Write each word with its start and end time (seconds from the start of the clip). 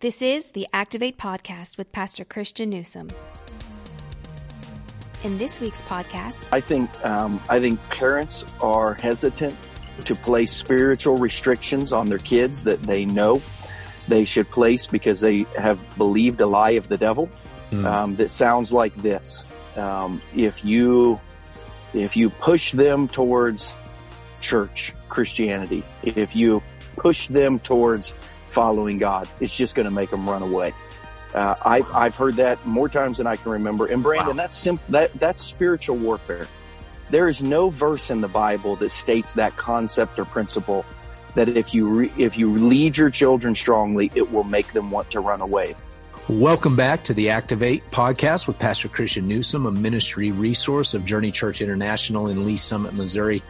This 0.00 0.22
is 0.22 0.52
the 0.52 0.68
Activate 0.72 1.18
Podcast 1.18 1.76
with 1.76 1.90
Pastor 1.90 2.24
Christian 2.24 2.70
Newsom. 2.70 3.08
In 5.24 5.38
this 5.38 5.58
week's 5.58 5.82
podcast, 5.82 6.36
I 6.52 6.60
think 6.60 7.04
um, 7.04 7.42
I 7.48 7.58
think 7.58 7.82
parents 7.90 8.44
are 8.62 8.94
hesitant 8.94 9.56
to 10.04 10.14
place 10.14 10.52
spiritual 10.52 11.18
restrictions 11.18 11.92
on 11.92 12.06
their 12.06 12.20
kids 12.20 12.62
that 12.62 12.80
they 12.84 13.06
know 13.06 13.42
they 14.06 14.24
should 14.24 14.48
place 14.48 14.86
because 14.86 15.20
they 15.20 15.44
have 15.58 15.82
believed 15.98 16.40
a 16.40 16.46
lie 16.46 16.78
of 16.78 16.86
the 16.86 16.96
devil 16.96 17.28
mm. 17.70 17.84
um, 17.84 18.14
that 18.14 18.30
sounds 18.30 18.72
like 18.72 18.94
this: 19.02 19.44
um, 19.74 20.22
if 20.36 20.64
you 20.64 21.20
if 21.92 22.16
you 22.16 22.30
push 22.30 22.70
them 22.70 23.08
towards 23.08 23.74
church 24.40 24.94
Christianity, 25.08 25.82
if 26.04 26.36
you 26.36 26.62
push 26.92 27.26
them 27.26 27.58
towards 27.58 28.14
following 28.48 28.98
God. 28.98 29.28
It's 29.40 29.56
just 29.56 29.74
going 29.74 29.84
to 29.84 29.90
make 29.90 30.10
them 30.10 30.28
run 30.28 30.42
away. 30.42 30.74
Uh, 31.34 31.54
I, 31.62 31.82
I've 31.92 32.16
heard 32.16 32.36
that 32.36 32.64
more 32.66 32.88
times 32.88 33.18
than 33.18 33.26
I 33.26 33.36
can 33.36 33.52
remember. 33.52 33.86
And 33.86 34.02
Brandon, 34.02 34.36
wow. 34.36 34.42
that's 34.42 34.56
simple. 34.56 34.84
That 34.88 35.12
that's 35.14 35.42
spiritual 35.42 35.96
warfare. 35.96 36.48
There 37.10 37.28
is 37.28 37.42
no 37.42 37.70
verse 37.70 38.10
in 38.10 38.20
the 38.20 38.28
Bible 38.28 38.76
that 38.76 38.90
states 38.90 39.34
that 39.34 39.56
concept 39.56 40.18
or 40.18 40.24
principle 40.24 40.84
that 41.34 41.48
if 41.48 41.74
you 41.74 41.88
re, 41.88 42.12
if 42.18 42.36
you 42.38 42.50
lead 42.50 42.96
your 42.96 43.10
children 43.10 43.54
strongly, 43.54 44.10
it 44.14 44.32
will 44.32 44.44
make 44.44 44.72
them 44.72 44.90
want 44.90 45.10
to 45.10 45.20
run 45.20 45.40
away. 45.40 45.76
Welcome 46.28 46.76
back 46.76 47.04
to 47.04 47.14
the 47.14 47.30
Activate 47.30 47.90
podcast 47.90 48.46
with 48.46 48.58
Pastor 48.58 48.88
Christian 48.88 49.26
Newsom, 49.26 49.64
a 49.64 49.70
ministry 49.70 50.30
resource 50.30 50.92
of 50.92 51.06
Journey 51.06 51.32
Church 51.32 51.62
International 51.62 52.28
in 52.28 52.44
Lee 52.44 52.58
Summit, 52.58 52.92
Missouri. 52.92 53.42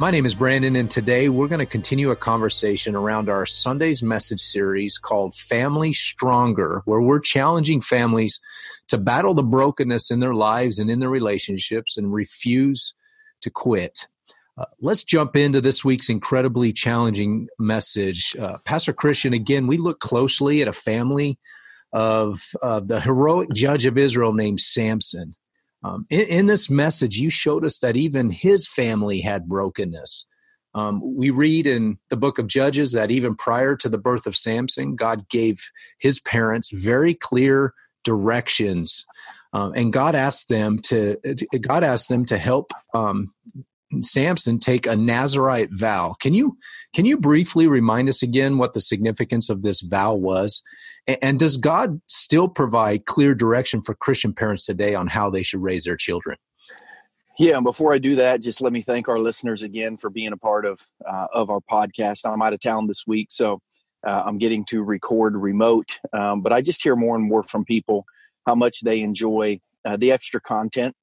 My 0.00 0.12
name 0.12 0.26
is 0.26 0.36
Brandon, 0.36 0.76
and 0.76 0.88
today 0.88 1.28
we're 1.28 1.48
going 1.48 1.58
to 1.58 1.66
continue 1.66 2.12
a 2.12 2.16
conversation 2.16 2.94
around 2.94 3.28
our 3.28 3.44
Sunday's 3.44 4.00
message 4.00 4.40
series 4.40 4.96
called 4.96 5.34
Family 5.34 5.92
Stronger, 5.92 6.82
where 6.84 7.00
we're 7.00 7.18
challenging 7.18 7.80
families 7.80 8.38
to 8.86 8.96
battle 8.96 9.34
the 9.34 9.42
brokenness 9.42 10.12
in 10.12 10.20
their 10.20 10.34
lives 10.34 10.78
and 10.78 10.88
in 10.88 11.00
their 11.00 11.08
relationships 11.08 11.96
and 11.96 12.12
refuse 12.12 12.94
to 13.40 13.50
quit. 13.50 14.06
Uh, 14.56 14.66
let's 14.80 15.02
jump 15.02 15.34
into 15.34 15.60
this 15.60 15.84
week's 15.84 16.08
incredibly 16.08 16.72
challenging 16.72 17.48
message. 17.58 18.36
Uh, 18.38 18.58
Pastor 18.64 18.92
Christian, 18.92 19.32
again, 19.32 19.66
we 19.66 19.78
look 19.78 19.98
closely 19.98 20.62
at 20.62 20.68
a 20.68 20.72
family 20.72 21.40
of, 21.92 22.40
of 22.62 22.86
the 22.86 23.00
heroic 23.00 23.48
judge 23.52 23.84
of 23.84 23.98
Israel 23.98 24.32
named 24.32 24.60
Samson. 24.60 25.34
Um, 25.84 26.06
in, 26.10 26.20
in, 26.22 26.46
this 26.46 26.68
message, 26.68 27.18
you 27.18 27.30
showed 27.30 27.64
us 27.64 27.78
that 27.78 27.96
even 27.96 28.30
his 28.30 28.66
family 28.66 29.20
had 29.20 29.48
brokenness. 29.48 30.26
Um, 30.74 31.00
we 31.16 31.30
read 31.30 31.66
in 31.66 31.98
the 32.10 32.16
book 32.16 32.38
of 32.38 32.46
Judges 32.46 32.92
that 32.92 33.10
even 33.10 33.34
prior 33.34 33.76
to 33.76 33.88
the 33.88 33.98
birth 33.98 34.26
of 34.26 34.36
Samson, 34.36 34.96
God 34.96 35.28
gave 35.28 35.70
his 35.98 36.20
parents 36.20 36.70
very 36.72 37.14
clear 37.14 37.74
directions, 38.04 39.06
um, 39.52 39.72
and 39.74 39.92
God 39.92 40.14
asked 40.14 40.48
them 40.48 40.78
to 40.80 41.16
God 41.60 41.82
asked 41.82 42.08
them 42.08 42.24
to 42.26 42.38
help 42.38 42.72
um, 42.92 43.32
Samson 44.00 44.58
take 44.58 44.86
a 44.86 44.96
Nazarite 44.96 45.70
vow. 45.72 46.14
Can 46.20 46.34
you 46.34 46.58
can 46.94 47.04
you 47.04 47.16
briefly 47.16 47.66
remind 47.66 48.08
us 48.08 48.22
again 48.22 48.58
what 48.58 48.74
the 48.74 48.80
significance 48.80 49.48
of 49.48 49.62
this 49.62 49.80
vow 49.80 50.14
was? 50.14 50.62
And, 51.08 51.38
does 51.38 51.56
God 51.56 52.00
still 52.06 52.48
provide 52.48 53.06
clear 53.06 53.34
direction 53.34 53.80
for 53.80 53.94
Christian 53.94 54.34
parents 54.34 54.66
today 54.66 54.94
on 54.94 55.06
how 55.06 55.30
they 55.30 55.42
should 55.42 55.62
raise 55.62 55.84
their 55.84 55.96
children? 55.96 56.36
Yeah, 57.38 57.56
and 57.56 57.64
before 57.64 57.94
I 57.94 57.98
do 57.98 58.16
that, 58.16 58.42
just 58.42 58.60
let 58.60 58.72
me 58.72 58.82
thank 58.82 59.08
our 59.08 59.18
listeners 59.18 59.62
again 59.62 59.96
for 59.96 60.10
being 60.10 60.32
a 60.32 60.36
part 60.36 60.66
of 60.66 60.80
uh, 61.08 61.28
of 61.32 61.50
our 61.50 61.60
podcast. 61.60 62.30
I'm 62.30 62.42
out 62.42 62.52
of 62.52 62.60
town 62.60 62.88
this 62.88 63.04
week, 63.06 63.28
so 63.30 63.60
uh, 64.06 64.24
I'm 64.26 64.38
getting 64.38 64.64
to 64.66 64.82
record 64.82 65.34
remote. 65.36 65.98
Um, 66.12 66.42
but 66.42 66.52
I 66.52 66.60
just 66.60 66.82
hear 66.82 66.96
more 66.96 67.16
and 67.16 67.24
more 67.24 67.42
from 67.42 67.64
people 67.64 68.04
how 68.46 68.54
much 68.54 68.80
they 68.80 69.00
enjoy 69.00 69.60
uh, 69.84 69.96
the 69.96 70.12
extra 70.12 70.40
content 70.40 70.94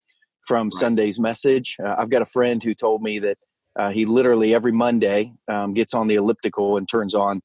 from 0.46 0.68
right. 0.68 0.74
Sunday's 0.74 1.20
message. 1.20 1.78
Uh, 1.84 1.96
I've 1.98 2.10
got 2.10 2.22
a 2.22 2.26
friend 2.26 2.62
who 2.62 2.76
told 2.76 3.02
me 3.02 3.20
that 3.20 3.38
uh, 3.78 3.90
he 3.92 4.06
literally 4.06 4.54
every 4.54 4.72
Monday 4.72 5.34
um, 5.48 5.74
gets 5.74 5.94
on 5.94 6.08
the 6.08 6.16
elliptical 6.16 6.78
and 6.78 6.88
turns 6.88 7.16
on 7.16 7.42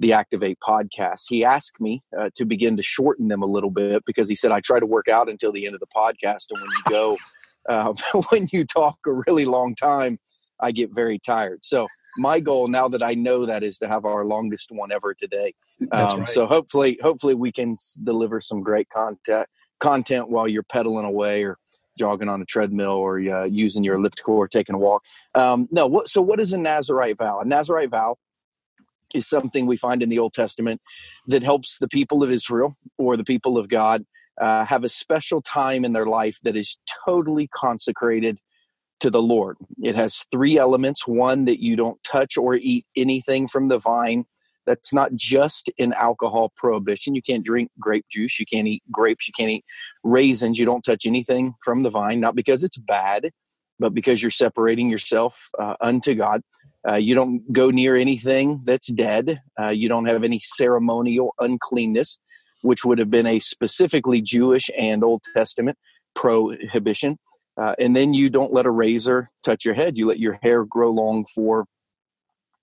the 0.00 0.14
Activate 0.14 0.58
podcast. 0.66 1.24
He 1.28 1.44
asked 1.44 1.80
me 1.80 2.02
uh, 2.18 2.30
to 2.34 2.44
begin 2.44 2.76
to 2.78 2.82
shorten 2.82 3.28
them 3.28 3.42
a 3.42 3.46
little 3.46 3.70
bit 3.70 4.02
because 4.06 4.28
he 4.28 4.34
said 4.34 4.50
I 4.50 4.60
try 4.60 4.80
to 4.80 4.86
work 4.86 5.08
out 5.08 5.28
until 5.28 5.52
the 5.52 5.66
end 5.66 5.74
of 5.74 5.80
the 5.80 5.86
podcast, 5.94 6.46
and 6.50 6.60
when 6.60 6.70
you 6.70 6.82
go, 6.90 7.18
uh, 7.68 7.92
when 8.30 8.48
you 8.50 8.64
talk 8.64 8.98
a 9.06 9.12
really 9.12 9.44
long 9.44 9.74
time, 9.74 10.18
I 10.58 10.72
get 10.72 10.90
very 10.92 11.18
tired. 11.18 11.64
So 11.64 11.86
my 12.16 12.40
goal 12.40 12.66
now 12.66 12.88
that 12.88 13.02
I 13.02 13.14
know 13.14 13.46
that 13.46 13.62
is 13.62 13.78
to 13.78 13.88
have 13.88 14.04
our 14.04 14.24
longest 14.24 14.70
one 14.72 14.90
ever 14.90 15.14
today. 15.14 15.54
Um, 15.92 16.20
right. 16.20 16.28
So 16.28 16.46
hopefully, 16.46 16.98
hopefully 17.02 17.34
we 17.34 17.52
can 17.52 17.76
deliver 18.02 18.40
some 18.40 18.62
great 18.62 18.88
content 18.88 19.46
content 19.78 20.28
while 20.28 20.46
you're 20.48 20.62
pedaling 20.64 21.06
away 21.06 21.42
or 21.42 21.56
jogging 21.98 22.28
on 22.28 22.40
a 22.40 22.44
treadmill 22.44 22.92
or 22.92 23.18
uh, 23.18 23.44
using 23.44 23.84
your 23.84 23.96
elliptical 23.96 24.34
or 24.34 24.48
taking 24.48 24.74
a 24.74 24.78
walk. 24.78 25.02
Um, 25.34 25.68
no, 25.70 25.86
what, 25.86 26.08
so 26.08 26.20
what 26.20 26.40
is 26.40 26.52
a 26.52 26.58
Nazarite 26.58 27.18
vow? 27.18 27.40
A 27.40 27.44
Nazarite 27.44 27.90
vow 27.90 28.16
is 29.14 29.28
something 29.28 29.66
we 29.66 29.76
find 29.76 30.02
in 30.02 30.08
the 30.08 30.18
Old 30.18 30.32
Testament 30.32 30.80
that 31.28 31.42
helps 31.42 31.78
the 31.78 31.88
people 31.88 32.22
of 32.22 32.30
Israel 32.30 32.76
or 32.98 33.16
the 33.16 33.24
people 33.24 33.58
of 33.58 33.68
God 33.68 34.04
uh, 34.40 34.64
have 34.64 34.84
a 34.84 34.88
special 34.88 35.42
time 35.42 35.84
in 35.84 35.92
their 35.92 36.06
life 36.06 36.38
that 36.44 36.56
is 36.56 36.78
totally 37.06 37.48
consecrated 37.48 38.38
to 39.00 39.10
the 39.10 39.22
Lord. 39.22 39.56
It 39.78 39.94
has 39.94 40.24
three 40.30 40.58
elements 40.58 41.06
one, 41.06 41.44
that 41.46 41.62
you 41.62 41.76
don't 41.76 42.02
touch 42.04 42.36
or 42.36 42.54
eat 42.54 42.86
anything 42.96 43.48
from 43.48 43.68
the 43.68 43.78
vine 43.78 44.24
that's 44.66 44.92
not 44.92 45.12
just 45.12 45.70
an 45.78 45.92
alcohol 45.94 46.52
prohibition. 46.56 47.14
You 47.14 47.22
can't 47.22 47.44
drink 47.44 47.70
grape 47.80 48.06
juice. 48.10 48.38
You 48.38 48.46
can't 48.46 48.66
eat 48.66 48.82
grapes. 48.92 49.28
You 49.28 49.32
can't 49.36 49.50
eat 49.50 49.64
raisins. 50.04 50.58
You 50.58 50.64
don't 50.64 50.82
touch 50.84 51.06
anything 51.06 51.54
from 51.64 51.82
the 51.82 51.90
vine, 51.90 52.20
not 52.20 52.34
because 52.34 52.62
it's 52.64 52.78
bad, 52.78 53.30
but 53.78 53.94
because 53.94 54.22
you're 54.22 54.30
separating 54.30 54.90
yourself 54.90 55.48
uh, 55.58 55.74
unto 55.80 56.14
God. 56.14 56.42
Uh, 56.88 56.94
you 56.94 57.14
don't 57.14 57.52
go 57.52 57.70
near 57.70 57.96
anything 57.96 58.62
that's 58.64 58.90
dead. 58.92 59.40
Uh, 59.60 59.68
you 59.68 59.88
don't 59.88 60.06
have 60.06 60.24
any 60.24 60.38
ceremonial 60.38 61.34
uncleanness, 61.38 62.18
which 62.62 62.84
would 62.84 62.98
have 62.98 63.10
been 63.10 63.26
a 63.26 63.38
specifically 63.38 64.22
Jewish 64.22 64.70
and 64.78 65.04
Old 65.04 65.22
Testament 65.34 65.76
prohibition. 66.14 67.18
Uh, 67.60 67.74
and 67.78 67.94
then 67.94 68.14
you 68.14 68.30
don't 68.30 68.52
let 68.52 68.66
a 68.66 68.70
razor 68.70 69.30
touch 69.44 69.64
your 69.64 69.74
head. 69.74 69.96
You 69.96 70.06
let 70.06 70.18
your 70.18 70.38
hair 70.42 70.64
grow 70.64 70.90
long 70.90 71.26
for 71.34 71.66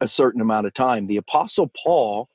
a 0.01 0.07
certain 0.07 0.41
amount 0.41 0.66
of 0.66 0.73
time. 0.73 1.06
The 1.06 1.17
Apostle 1.17 1.72
Paul 1.83 2.29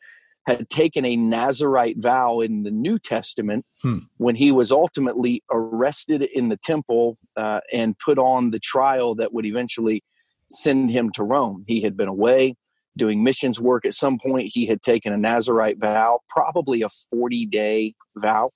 had 0.46 0.68
taken 0.68 1.04
a 1.04 1.16
Nazarite 1.16 1.98
vow 1.98 2.40
in 2.40 2.64
the 2.64 2.70
New 2.70 2.98
Testament 2.98 3.64
hmm. 3.80 3.98
when 4.16 4.34
he 4.34 4.50
was 4.50 4.72
ultimately 4.72 5.42
arrested 5.50 6.22
in 6.22 6.48
the 6.48 6.56
temple 6.56 7.16
uh, 7.36 7.60
and 7.72 7.98
put 7.98 8.18
on 8.18 8.50
the 8.50 8.58
trial 8.58 9.14
that 9.16 9.32
would 9.32 9.46
eventually 9.46 10.02
send 10.52 10.90
him 10.90 11.10
to 11.14 11.24
Rome. 11.24 11.62
He 11.66 11.80
had 11.80 11.96
been 11.96 12.08
away 12.08 12.56
doing 12.96 13.24
missions 13.24 13.58
work. 13.58 13.86
At 13.86 13.94
some 13.94 14.18
point, 14.18 14.50
he 14.52 14.66
had 14.66 14.82
taken 14.82 15.12
a 15.12 15.16
Nazarite 15.16 15.78
vow, 15.78 16.20
probably 16.28 16.82
a 16.82 16.88
40 17.10 17.46
day 17.46 17.94
vow 18.16 18.50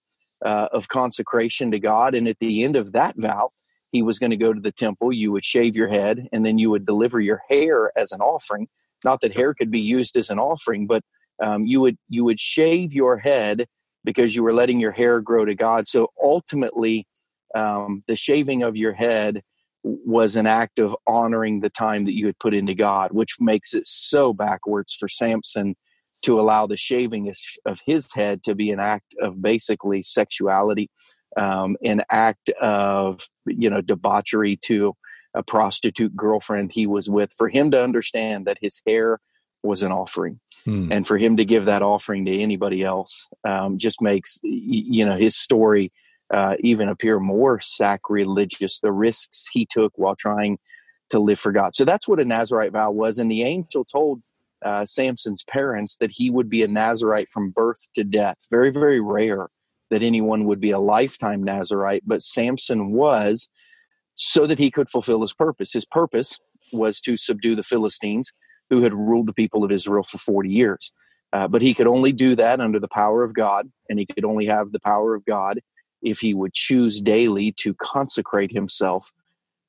uh, 0.45 0.69
of 0.73 0.89
consecration 0.89 1.71
to 1.71 1.79
God. 1.79 2.15
And 2.15 2.29
at 2.29 2.39
the 2.39 2.63
end 2.65 2.77
of 2.77 2.93
that 2.93 3.15
vow, 3.17 3.51
he 3.93 4.03
was 4.03 4.19
going 4.19 4.31
to 4.31 4.37
go 4.37 4.53
to 4.53 4.61
the 4.61 4.73
temple. 4.73 5.13
You 5.13 5.33
would 5.33 5.45
shave 5.45 5.75
your 5.75 5.89
head 5.89 6.29
and 6.33 6.45
then 6.45 6.59
you 6.59 6.71
would 6.71 6.85
deliver 6.85 7.19
your 7.19 7.41
hair 7.49 7.93
as 7.97 8.13
an 8.13 8.21
offering 8.21 8.69
not 9.05 9.21
that 9.21 9.35
hair 9.35 9.55
could 9.55 9.71
be 9.71 9.81
used 9.81 10.17
as 10.17 10.31
an 10.31 10.39
offering, 10.39 10.87
but 10.87 11.03
um, 11.43 11.67
you 11.67 11.81
would 11.81 11.97
you 12.09 12.25
would 12.25 12.41
shave 12.41 12.93
your 12.93 13.19
head 13.19 13.67
because 14.05 14.35
you 14.35 14.43
were 14.43 14.53
letting 14.53 14.81
your 14.81 14.93
hair 14.93 15.21
grow 15.21 15.45
to 15.45 15.55
God. 15.55 15.89
So 15.89 16.09
ultimately, 16.23 17.07
um, 17.55 18.01
the 18.07 18.17
shaving 18.17 18.63
of 18.63 18.77
your 18.77 18.93
head 18.93 19.43
was 19.87 20.35
an 20.35 20.47
act 20.47 20.81
of 20.81 20.97
honoring 21.07 21.61
the 21.61 21.71
time 21.71 22.05
that 22.07 22.17
you 22.17 22.27
had 22.27 22.39
put 22.41 22.55
into 22.55 22.75
God, 22.75 23.13
which 23.13 23.37
makes 23.39 23.73
it 23.73 23.87
so 23.87 24.33
backwards 24.33 24.93
for 24.93 25.09
Samson 25.09 25.77
to 26.23 26.41
allow 26.41 26.67
the 26.67 26.77
shaving 26.77 27.33
of 27.65 27.81
his 27.87 28.13
head 28.13 28.43
to 28.43 28.55
be 28.57 28.73
an 28.73 28.81
act 28.81 29.15
of 29.21 29.41
basically 29.41 30.03
sexuality, 30.03 30.91
um, 31.37 31.77
an 31.85 32.03
act 32.11 32.51
of 32.61 33.21
you 33.47 33.71
know 33.71 33.81
debauchery 33.81 34.59
to 34.65 34.95
a 35.35 35.43
prostitute 35.43 36.17
girlfriend 36.17 36.73
he 36.73 36.87
was 36.87 37.09
with, 37.09 37.33
for 37.33 37.49
him 37.49 37.71
to 37.71 37.81
understand 37.83 38.47
that 38.47 38.59
his 38.61 38.81
hair 38.87 39.21
was 39.63 39.83
an 39.83 39.93
offering. 39.93 40.41
Hmm. 40.65 40.91
And 40.91 41.07
for 41.07 41.17
him 41.17 41.37
to 41.37 41.45
give 41.45 41.67
that 41.67 41.83
offering 41.83 42.25
to 42.25 42.37
anybody 42.37 42.83
else 42.83 43.29
um, 43.47 43.79
just 43.79 44.01
makes, 44.01 44.39
you 44.43 45.05
know, 45.05 45.17
his 45.17 45.37
story 45.37 45.93
uh, 46.33 46.55
even 46.61 46.89
appear 46.89 47.21
more 47.21 47.61
sacrilegious, 47.61 48.81
the 48.81 48.93
risks 48.93 49.47
he 49.53 49.67
took 49.67 49.93
while 49.97 50.17
trying 50.17 50.59
to 51.11 51.19
live 51.19 51.39
for 51.39 51.53
God. 51.53 51.75
So 51.75 51.85
that's 51.85 52.09
what 52.09 52.21
a 52.21 52.25
Nazarite 52.25 52.73
vow 52.73 52.91
was. 52.91 53.19
And 53.19 53.31
the 53.31 53.43
angel 53.43 53.85
told 53.85 54.23
uh, 54.65 54.85
Samson's 54.85 55.45
parents 55.45 55.99
that 55.99 56.11
he 56.11 56.31
would 56.31 56.49
be 56.49 56.63
a 56.63 56.69
Nazarite 56.69 57.29
from 57.29 57.51
birth 57.51 57.89
to 57.95 58.05
death. 58.05 58.39
Very, 58.51 58.71
very 58.71 59.01
rare 59.01 59.49
that 59.91 60.03
anyone 60.03 60.47
would 60.47 60.61
be 60.61 60.73
a 60.73 60.81
lifetime 60.81 61.43
Nazarite, 61.43 62.03
but 62.05 62.23
Samson 62.23 62.93
was 62.93 63.49
so 64.17 64.47
that 64.47 64.59
he 64.59 64.71
could 64.71 64.89
fulfill 64.89 65.21
his 65.21 65.33
purpose. 65.33 65.73
His 65.73 65.85
purpose 65.85 66.39
was 66.73 67.01
to 67.03 67.17
subdue 67.17 67.55
the 67.55 67.63
Philistines 67.63 68.33
who 68.71 68.83
had 68.83 68.95
ruled 68.95 69.29
the 69.29 69.35
people 69.35 69.63
of 69.63 69.71
Israel 69.71 70.03
for 70.03 70.19
40 70.19 70.49
years. 70.49 70.93
Uh, 71.33 71.47
but 71.47 71.63
he 71.63 71.75
could 71.75 71.87
only 71.87 72.13
do 72.13 72.35
that 72.35 72.61
under 72.61 72.81
the 72.81 72.89
power 72.89 73.23
of 73.23 73.35
God, 73.35 73.71
and 73.89 73.99
he 73.99 74.07
could 74.07 74.25
only 74.25 74.47
have 74.47 74.73
the 74.73 74.81
power 74.81 75.15
of 75.15 75.25
God 75.25 75.61
if 76.07 76.21
he 76.21 76.33
would 76.35 76.55
choose 76.55 77.01
daily 77.01 77.53
to 77.53 77.75
consecrate 77.75 78.53
himself 78.53 79.11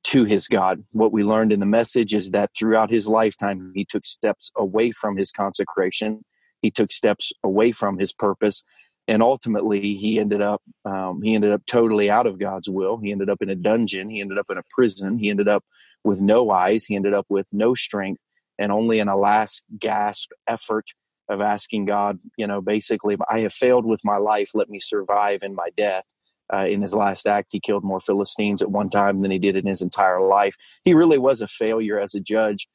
to 0.03 0.23
his 0.23 0.47
God. 0.47 0.83
What 0.91 1.11
we 1.11 1.23
learned 1.23 1.51
in 1.51 1.59
the 1.59 1.65
message 1.65 2.13
is 2.13 2.31
that 2.31 2.51
throughout 2.57 2.89
his 2.89 3.07
lifetime, 3.07 3.73
he 3.75 3.83
took 3.83 4.05
steps 4.05 4.51
away 4.55 4.91
from 4.91 5.17
his 5.17 5.31
consecration, 5.31 6.23
he 6.61 6.71
took 6.71 6.91
steps 6.91 7.33
away 7.43 7.71
from 7.71 7.99
his 7.99 8.13
purpose, 8.13 8.63
and 9.07 9.21
ultimately 9.21 9.95
he 9.95 10.19
ended 10.19 10.41
up 10.41 10.61
um, 10.85 11.21
he 11.21 11.33
ended 11.35 11.51
up 11.51 11.65
totally 11.65 12.09
out 12.09 12.27
of 12.27 12.39
God's 12.39 12.69
will. 12.69 12.97
He 12.97 13.11
ended 13.11 13.29
up 13.29 13.41
in 13.41 13.49
a 13.49 13.55
dungeon. 13.55 14.09
He 14.09 14.21
ended 14.21 14.37
up 14.37 14.47
in 14.49 14.57
a 14.57 14.63
prison. 14.69 15.17
He 15.17 15.29
ended 15.29 15.47
up 15.47 15.63
with 16.03 16.21
no 16.21 16.51
eyes. 16.51 16.85
He 16.85 16.95
ended 16.95 17.13
up 17.13 17.25
with 17.29 17.47
no 17.51 17.73
strength, 17.73 18.21
and 18.59 18.71
only 18.71 18.99
in 18.99 19.07
a 19.07 19.17
last 19.17 19.65
gasp 19.79 20.31
effort 20.47 20.91
of 21.29 21.41
asking 21.41 21.85
God, 21.85 22.19
you 22.37 22.47
know, 22.47 22.61
basically, 22.61 23.17
I 23.29 23.41
have 23.41 23.53
failed 23.53 23.85
with 23.85 23.99
my 24.03 24.17
life. 24.17 24.51
Let 24.53 24.69
me 24.69 24.79
survive 24.79 25.39
in 25.41 25.55
my 25.55 25.69
death. 25.75 26.05
Uh, 26.53 26.65
in 26.65 26.81
his 26.81 26.95
last 26.95 27.27
act, 27.27 27.49
he 27.51 27.59
killed 27.59 27.83
more 27.83 27.99
Philistines 27.99 28.61
at 28.61 28.71
one 28.71 28.89
time 28.89 29.21
than 29.21 29.31
he 29.31 29.39
did 29.39 29.55
in 29.55 29.65
his 29.65 29.81
entire 29.81 30.21
life. 30.21 30.55
He 30.85 30.93
really 30.93 31.17
was 31.17 31.41
a 31.41 31.47
failure 31.47 31.99
as 31.99 32.15
a 32.15 32.21
judge 32.21 32.67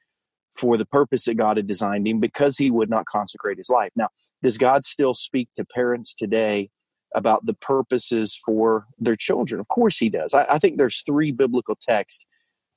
for 0.54 0.76
the 0.76 0.84
purpose 0.84 1.24
that 1.24 1.34
God 1.36 1.56
had 1.56 1.66
designed 1.66 2.06
him 2.06 2.20
because 2.20 2.58
he 2.58 2.70
would 2.70 2.90
not 2.90 3.06
consecrate 3.06 3.56
his 3.56 3.70
life. 3.70 3.90
Now, 3.96 4.08
does 4.42 4.58
God 4.58 4.84
still 4.84 5.14
speak 5.14 5.48
to 5.56 5.64
parents 5.64 6.14
today 6.14 6.68
about 7.14 7.46
the 7.46 7.54
purposes 7.54 8.38
for 8.44 8.86
their 8.98 9.16
children? 9.16 9.60
Of 9.60 9.68
course, 9.68 9.98
he 9.98 10.10
does. 10.10 10.34
I, 10.34 10.44
I 10.50 10.58
think 10.58 10.76
there's 10.76 11.02
three 11.02 11.30
biblical 11.30 11.76
texts 11.80 12.26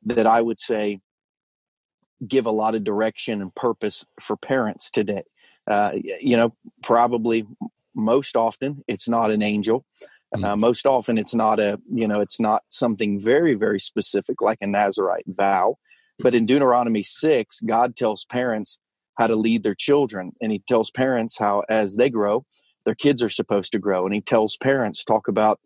that 0.04 0.28
I 0.28 0.42
would 0.42 0.60
say 0.60 1.00
give 2.26 2.46
a 2.46 2.52
lot 2.52 2.76
of 2.76 2.84
direction 2.84 3.42
and 3.42 3.54
purpose 3.56 4.06
for 4.22 4.38
parents 4.38 4.90
today. 4.90 5.24
Uh, 5.68 5.92
you 6.22 6.38
know, 6.38 6.56
probably 6.84 7.46
most 7.96 8.36
often 8.36 8.84
it's 8.88 9.10
not 9.10 9.32
an 9.32 9.42
angel. 9.42 9.86
Uh, 10.34 10.40
mm. 10.40 10.60
most 10.60 10.86
often 10.86 11.18
it's 11.18 11.36
not 11.36 11.60
a, 11.60 11.80
you 11.92 12.08
know, 12.08 12.20
it's 12.20 12.40
not 12.40 12.64
something 12.70 13.20
very, 13.20 13.54
very 13.54 13.80
specific 13.80 14.42
like 14.42 14.58
a 14.62 14.68
Nazarite 14.68 15.26
vow. 15.28 15.76
But 16.20 16.34
in 16.34 16.46
Deuteronomy 16.46 17.04
6, 17.04 17.62
God 17.62 17.96
tells 17.96 18.26
parents 18.26 18.80
how 19.18 19.28
to 19.28 19.36
lead 19.36 19.64
their 19.64 19.76
children. 19.76 20.34
And 20.42 20.52
he 20.52 20.60
tells 20.68 20.92
parents 20.92 21.38
how, 21.38 21.64
as 21.70 21.96
they 21.96 22.10
grow, 22.10 22.46
their 22.86 22.96
kids 22.96 23.22
are 23.22 23.30
supposed 23.30 23.72
to 23.74 23.80
grow. 23.80 24.06
And 24.06 24.14
he 24.14 24.22
tells 24.22 24.58
parents, 24.58 25.04
talk 25.04 25.28
about 25.28 25.60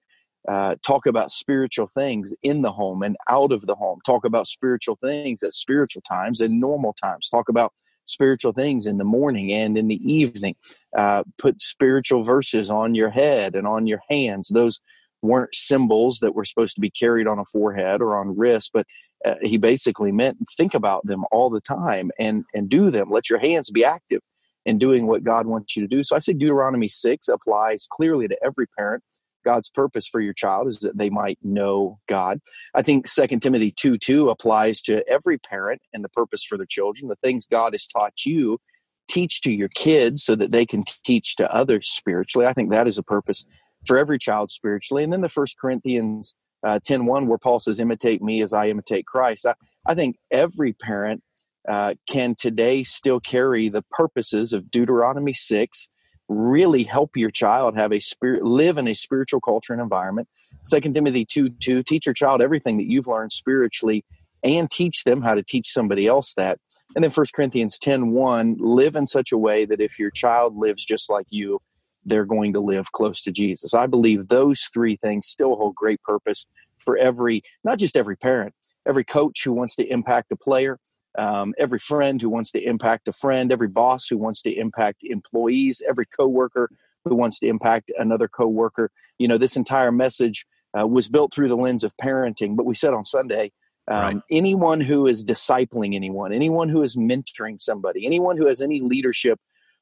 uh, 0.48 0.76
talk 0.86 1.06
about 1.06 1.32
spiritual 1.32 1.88
things 1.88 2.34
in 2.42 2.62
the 2.62 2.72
home 2.72 3.04
and 3.04 3.18
out 3.28 3.52
of 3.52 3.66
the 3.66 3.76
home. 3.76 4.00
Talk 4.06 4.24
about 4.24 4.48
spiritual 4.48 4.98
things 5.02 5.44
at 5.44 5.52
spiritual 5.52 6.02
times 6.02 6.40
and 6.40 6.60
normal 6.60 6.94
times. 6.94 7.28
Talk 7.28 7.50
about 7.50 7.74
spiritual 8.10 8.54
things 8.54 8.86
in 8.86 8.98
the 8.98 9.04
morning 9.04 9.54
and 9.54 9.78
in 9.78 9.88
the 9.88 10.02
evening. 10.12 10.56
Uh, 10.98 11.24
put 11.38 11.62
spiritual 11.62 12.24
verses 12.24 12.70
on 12.70 12.96
your 12.96 13.10
head 13.10 13.56
and 13.56 13.68
on 13.68 13.88
your 13.88 14.02
hands. 14.10 14.50
Those 14.50 14.80
weren't 15.22 15.54
symbols 15.54 16.20
that 16.20 16.34
were 16.34 16.46
supposed 16.46 16.76
to 16.76 16.82
be 16.82 16.90
carried 16.90 17.28
on 17.28 17.40
a 17.40 17.46
forehead 17.46 18.02
or 18.02 18.18
on 18.18 18.38
wrist, 18.38 18.72
but 18.74 18.86
uh, 19.26 19.36
he 19.42 19.58
basically 19.58 20.12
meant 20.12 20.38
think 20.56 20.74
about 20.74 21.06
them 21.06 21.26
all 21.32 21.50
the 21.50 21.62
time 21.62 22.10
and 22.18 22.46
and 22.54 22.70
do 22.70 22.90
them. 22.90 23.10
Let 23.10 23.30
your 23.30 23.40
hands 23.40 23.70
be 23.70 23.84
active 23.84 24.22
in 24.66 24.78
doing 24.78 25.08
what 25.08 25.24
God 25.24 25.46
wants 25.46 25.76
you 25.76 25.82
to 25.82 25.88
do. 25.88 26.04
So 26.04 26.16
I 26.16 26.20
say 26.20 26.34
Deuteronomy 26.34 26.88
six 26.88 27.28
applies 27.28 27.88
clearly 27.90 28.28
to 28.28 28.38
every 28.44 28.68
parent. 28.78 29.04
God's 29.44 29.70
purpose 29.70 30.08
for 30.08 30.22
your 30.22 30.34
child 30.34 30.68
is 30.68 30.80
that 30.80 30.98
they 30.98 31.10
might 31.10 31.40
know 31.44 32.00
God. 32.08 32.40
I 32.74 32.82
think 32.82 33.08
Second 33.08 33.42
Timothy 33.42 33.72
2 33.72 33.98
2 33.98 34.30
applies 34.30 34.82
to 34.84 35.08
every 35.08 35.38
parent 35.38 35.82
and 35.94 36.04
the 36.04 36.10
purpose 36.10 36.44
for 36.44 36.58
their 36.58 36.66
children. 36.66 37.10
The 37.10 37.16
things 37.18 37.46
God 37.46 37.74
has 37.74 37.88
taught 37.88 38.26
you, 38.26 38.60
teach 39.08 39.42
to 39.42 39.52
your 39.52 39.70
kids 39.70 40.24
so 40.24 40.36
that 40.36 40.52
they 40.52 40.66
can 40.66 40.84
teach 41.04 41.36
to 41.38 41.54
others 41.54 41.90
spiritually. 41.90 42.48
I 42.48 42.54
think 42.54 42.72
that 42.72 42.88
is 42.88 42.98
a 42.98 43.04
purpose 43.04 43.46
for 43.86 43.98
every 43.98 44.20
child 44.20 44.52
spiritually. 44.52 45.04
And 45.04 45.12
then 45.12 45.22
the 45.22 45.30
First 45.30 45.58
Corinthians 45.60 46.36
uh, 46.66 46.80
10 46.84 47.06
1, 47.06 47.28
where 47.28 47.38
Paul 47.38 47.60
says, 47.60 47.80
Imitate 47.80 48.22
me 48.22 48.42
as 48.42 48.54
I 48.54 48.68
imitate 48.68 49.06
Christ. 49.06 49.46
I, 49.46 49.56
I 49.86 49.96
think 49.96 50.18
every 50.32 50.74
parent 50.74 51.24
uh, 51.68 51.96
can 52.08 52.36
today 52.36 52.84
still 52.84 53.20
carry 53.20 53.70
the 53.70 53.84
purposes 53.92 54.54
of 54.54 54.72
Deuteronomy 54.72 55.34
6 55.34 55.88
really 56.30 56.84
help 56.84 57.18
your 57.18 57.32
child 57.32 57.76
have 57.76 57.92
a 57.92 58.00
spirit 58.00 58.44
live 58.44 58.78
in 58.78 58.88
a 58.88 58.94
spiritual 58.94 59.42
culture 59.42 59.74
and 59.74 59.82
environment. 59.82 60.28
Second 60.64 60.94
timothy 60.94 61.26
2 61.26 61.50
2 61.50 61.84
teach 61.84 62.06
your 62.06 62.14
child 62.14 62.42
everything 62.42 62.78
that 62.78 62.86
you've 62.90 63.08
learned 63.08 63.32
spiritually 63.32 64.06
and 64.44 64.70
teach 64.70 65.04
them 65.04 65.22
how 65.22 65.34
to 65.34 65.44
teach 65.44 65.68
somebody 65.68 66.08
else 66.08 66.34
that. 66.36 66.60
And 66.96 67.04
then 67.04 67.12
First 67.12 67.34
corinthians 67.34 67.80
10 67.80 68.12
1 68.12 68.58
live 68.60 68.96
in 68.96 69.06
such 69.06 69.32
a 69.32 69.38
way 69.38 69.66
that 69.66 69.82
if 69.82 69.98
your 69.98 70.12
child 70.12 70.56
lives 70.56 70.86
just 70.86 71.10
like 71.10 71.28
you 71.30 71.60
they're 72.06 72.26
going 72.26 72.54
to 72.54 72.60
live 72.60 72.92
close 72.92 73.22
to 73.24 73.32
jesus. 73.32 73.74
I 73.74 73.88
believe 73.88 74.28
those 74.28 74.64
three 74.74 74.98
things 74.98 75.28
still 75.28 75.56
hold 75.56 75.76
great 75.76 76.02
purpose 76.04 76.46
for 76.78 76.96
every 76.98 77.42
not 77.64 77.80
just 77.80 77.98
every 77.98 78.16
parent 78.16 78.54
every 78.88 79.04
coach 79.04 79.44
who 79.44 79.52
wants 79.52 79.76
to 79.76 79.86
impact 79.86 80.32
a 80.32 80.36
player 80.36 80.80
um, 81.20 81.54
every 81.58 81.80
friend 81.80 82.22
who 82.22 82.30
wants 82.30 82.52
to 82.54 82.64
impact 82.64 83.08
a 83.08 83.12
friend, 83.12 83.52
every 83.52 83.68
boss 83.68 84.08
who 84.08 84.18
wants 84.18 84.42
to 84.44 84.52
impact 84.52 85.04
employees, 85.04 85.82
every 85.88 86.06
coworker 86.06 86.72
who 87.04 87.16
wants 87.16 87.40
to 87.40 87.48
impact 87.48 87.92
another 87.98 88.28
coworker. 88.28 88.90
You 89.18 89.28
know, 89.28 89.38
this 89.38 89.58
entire 89.58 89.92
message 89.92 90.46
uh, 90.80 90.88
was 90.88 91.10
built 91.10 91.34
through 91.34 91.50
the 91.50 91.58
lens 91.58 91.84
of 91.84 91.96
parenting. 91.98 92.56
But 92.56 92.66
we 92.66 92.74
said 92.74 92.94
on 92.94 93.04
Sunday, 93.04 93.52
um, 93.90 93.98
right. 93.98 94.18
anyone 94.32 94.80
who 94.80 95.08
is 95.08 95.26
discipling 95.26 95.94
anyone, 95.94 96.32
anyone 96.32 96.70
who 96.70 96.82
is 96.82 96.96
mentoring 96.96 97.60
somebody, 97.60 98.06
anyone 98.06 98.38
who 98.38 98.48
has 98.48 98.62
any 98.62 98.80
leadership 98.80 99.40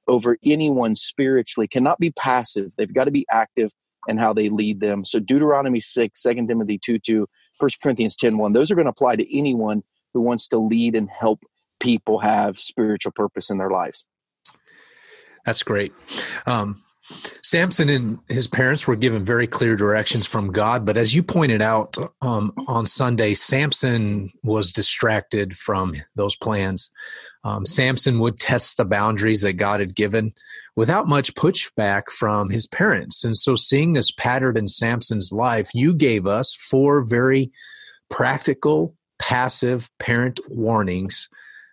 over 0.08 0.38
anyone 0.44 0.96
spiritually 0.96 1.68
cannot 1.68 2.00
be 2.00 2.12
passive. 2.12 2.72
They've 2.78 2.94
got 2.94 3.06
to 3.06 3.12
be 3.12 3.26
active 3.30 3.72
in 4.08 4.18
how 4.18 4.34
they 4.34 4.50
lead 4.50 4.80
them. 4.80 5.04
So 5.06 5.20
Deuteronomy 5.20 5.82
6, 5.82 6.22
2 6.22 6.48
Timothy 6.48 6.80
2 6.80 6.98
2, 6.98 7.28
1 7.60 7.70
Corinthians 7.84 8.16
10 8.16 8.38
1, 8.38 8.54
those 8.54 8.72
are 8.72 8.76
going 8.76 8.86
to 8.86 8.92
apply 8.92 9.18
to 9.18 9.38
anyone 9.38 9.84
who 10.18 10.22
wants 10.22 10.48
to 10.48 10.58
lead 10.58 10.96
and 10.96 11.10
help 11.20 11.44
people 11.80 12.18
have 12.18 12.58
spiritual 12.58 13.12
purpose 13.12 13.52
in 13.52 13.60
their 13.60 13.70
lives. 13.70 14.08
That's 15.46 15.62
great. 15.62 15.94
Um, 16.48 16.82
Samson 17.44 17.88
and 17.88 18.20
his 18.28 18.48
parents 18.48 18.88
were 18.88 18.96
given 18.96 19.24
very 19.24 19.46
clear 19.46 19.76
directions 19.76 20.26
from 20.26 20.52
God, 20.52 20.86
but 20.86 20.98
as 20.98 21.14
you 21.14 21.22
pointed 21.22 21.62
out 21.62 21.96
um, 22.22 22.52
on 22.68 22.86
Sunday, 22.88 23.36
Samson 23.36 24.32
was 24.44 24.74
distracted 24.74 25.56
from 25.56 25.96
those 26.16 26.36
plans. 26.36 26.90
Um, 27.44 27.66
Samson 27.66 28.20
would 28.20 28.40
test 28.40 28.76
the 28.76 28.86
boundaries 28.86 29.42
that 29.44 29.54
God 29.54 29.80
had 29.80 29.96
given 29.96 30.34
without 30.76 31.08
much 31.08 31.34
pushback 31.36 32.10
from 32.12 32.50
his 32.50 32.68
parents. 32.68 33.24
And 33.24 33.38
so, 33.38 33.56
seeing 33.56 33.94
this 33.94 34.12
pattern 34.12 34.58
in 34.58 34.68
Samson's 34.68 35.32
life, 35.32 35.70
you 35.74 35.94
gave 35.94 36.28
us 36.28 36.54
four 36.54 37.04
very 37.04 37.52
practical 38.10 38.96
passive 39.20 39.90
parent 40.00 40.40
warnings. 40.50 41.30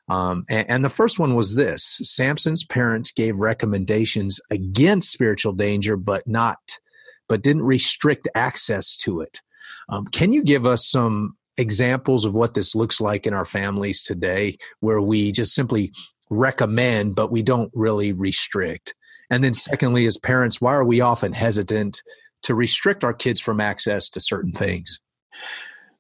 Um, 0.08 0.44
and, 0.50 0.68
and, 0.68 0.84
the 0.84 0.90
first 0.90 1.18
one 1.18 1.34
was 1.34 1.54
this 1.54 1.98
Samson's 2.02 2.62
parents 2.62 3.10
gave 3.10 3.38
recommendations 3.38 4.38
against 4.50 5.10
spiritual 5.10 5.54
danger, 5.54 5.96
but 5.96 6.26
not, 6.26 6.78
but 7.26 7.42
didn't 7.42 7.62
restrict 7.62 8.28
access 8.34 8.96
to 8.98 9.22
it. 9.22 9.40
Um, 9.88 10.06
can 10.06 10.32
you 10.32 10.42
give 10.42 10.66
us 10.66 10.86
some 10.86 11.36
examples 11.56 12.26
of 12.26 12.34
what 12.34 12.52
this 12.52 12.74
looks 12.74 13.00
like 13.00 13.26
in 13.26 13.32
our 13.32 13.46
families 13.46 14.02
today 14.02 14.58
where 14.80 15.00
we 15.00 15.32
just 15.32 15.54
simply 15.54 15.90
recommend, 16.28 17.14
but 17.14 17.32
we 17.32 17.42
don't 17.42 17.70
really 17.74 18.12
restrict? 18.12 18.94
And 19.30 19.42
then, 19.42 19.54
secondly, 19.54 20.06
as 20.06 20.18
parents, 20.18 20.60
why 20.60 20.74
are 20.74 20.84
we 20.84 21.00
often 21.00 21.32
hesitant 21.32 22.02
to 22.42 22.54
restrict 22.54 23.04
our 23.04 23.14
kids 23.14 23.40
from 23.40 23.60
access 23.60 24.10
to 24.10 24.20
certain 24.20 24.52
things? 24.52 25.00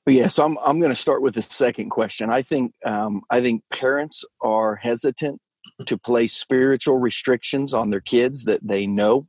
But 0.04 0.14
yeah, 0.14 0.28
so 0.28 0.44
I'm 0.44 0.58
I'm 0.64 0.80
going 0.80 0.92
to 0.92 0.96
start 0.96 1.22
with 1.22 1.34
the 1.34 1.42
second 1.42 1.90
question. 1.90 2.30
I 2.30 2.42
think 2.42 2.72
um, 2.84 3.22
I 3.30 3.40
think 3.40 3.62
parents 3.70 4.24
are 4.42 4.76
hesitant 4.76 5.40
to 5.86 5.96
place 5.96 6.34
spiritual 6.34 6.98
restrictions 6.98 7.72
on 7.72 7.90
their 7.90 8.00
kids 8.00 8.44
that 8.44 8.60
they 8.62 8.86
know 8.86 9.26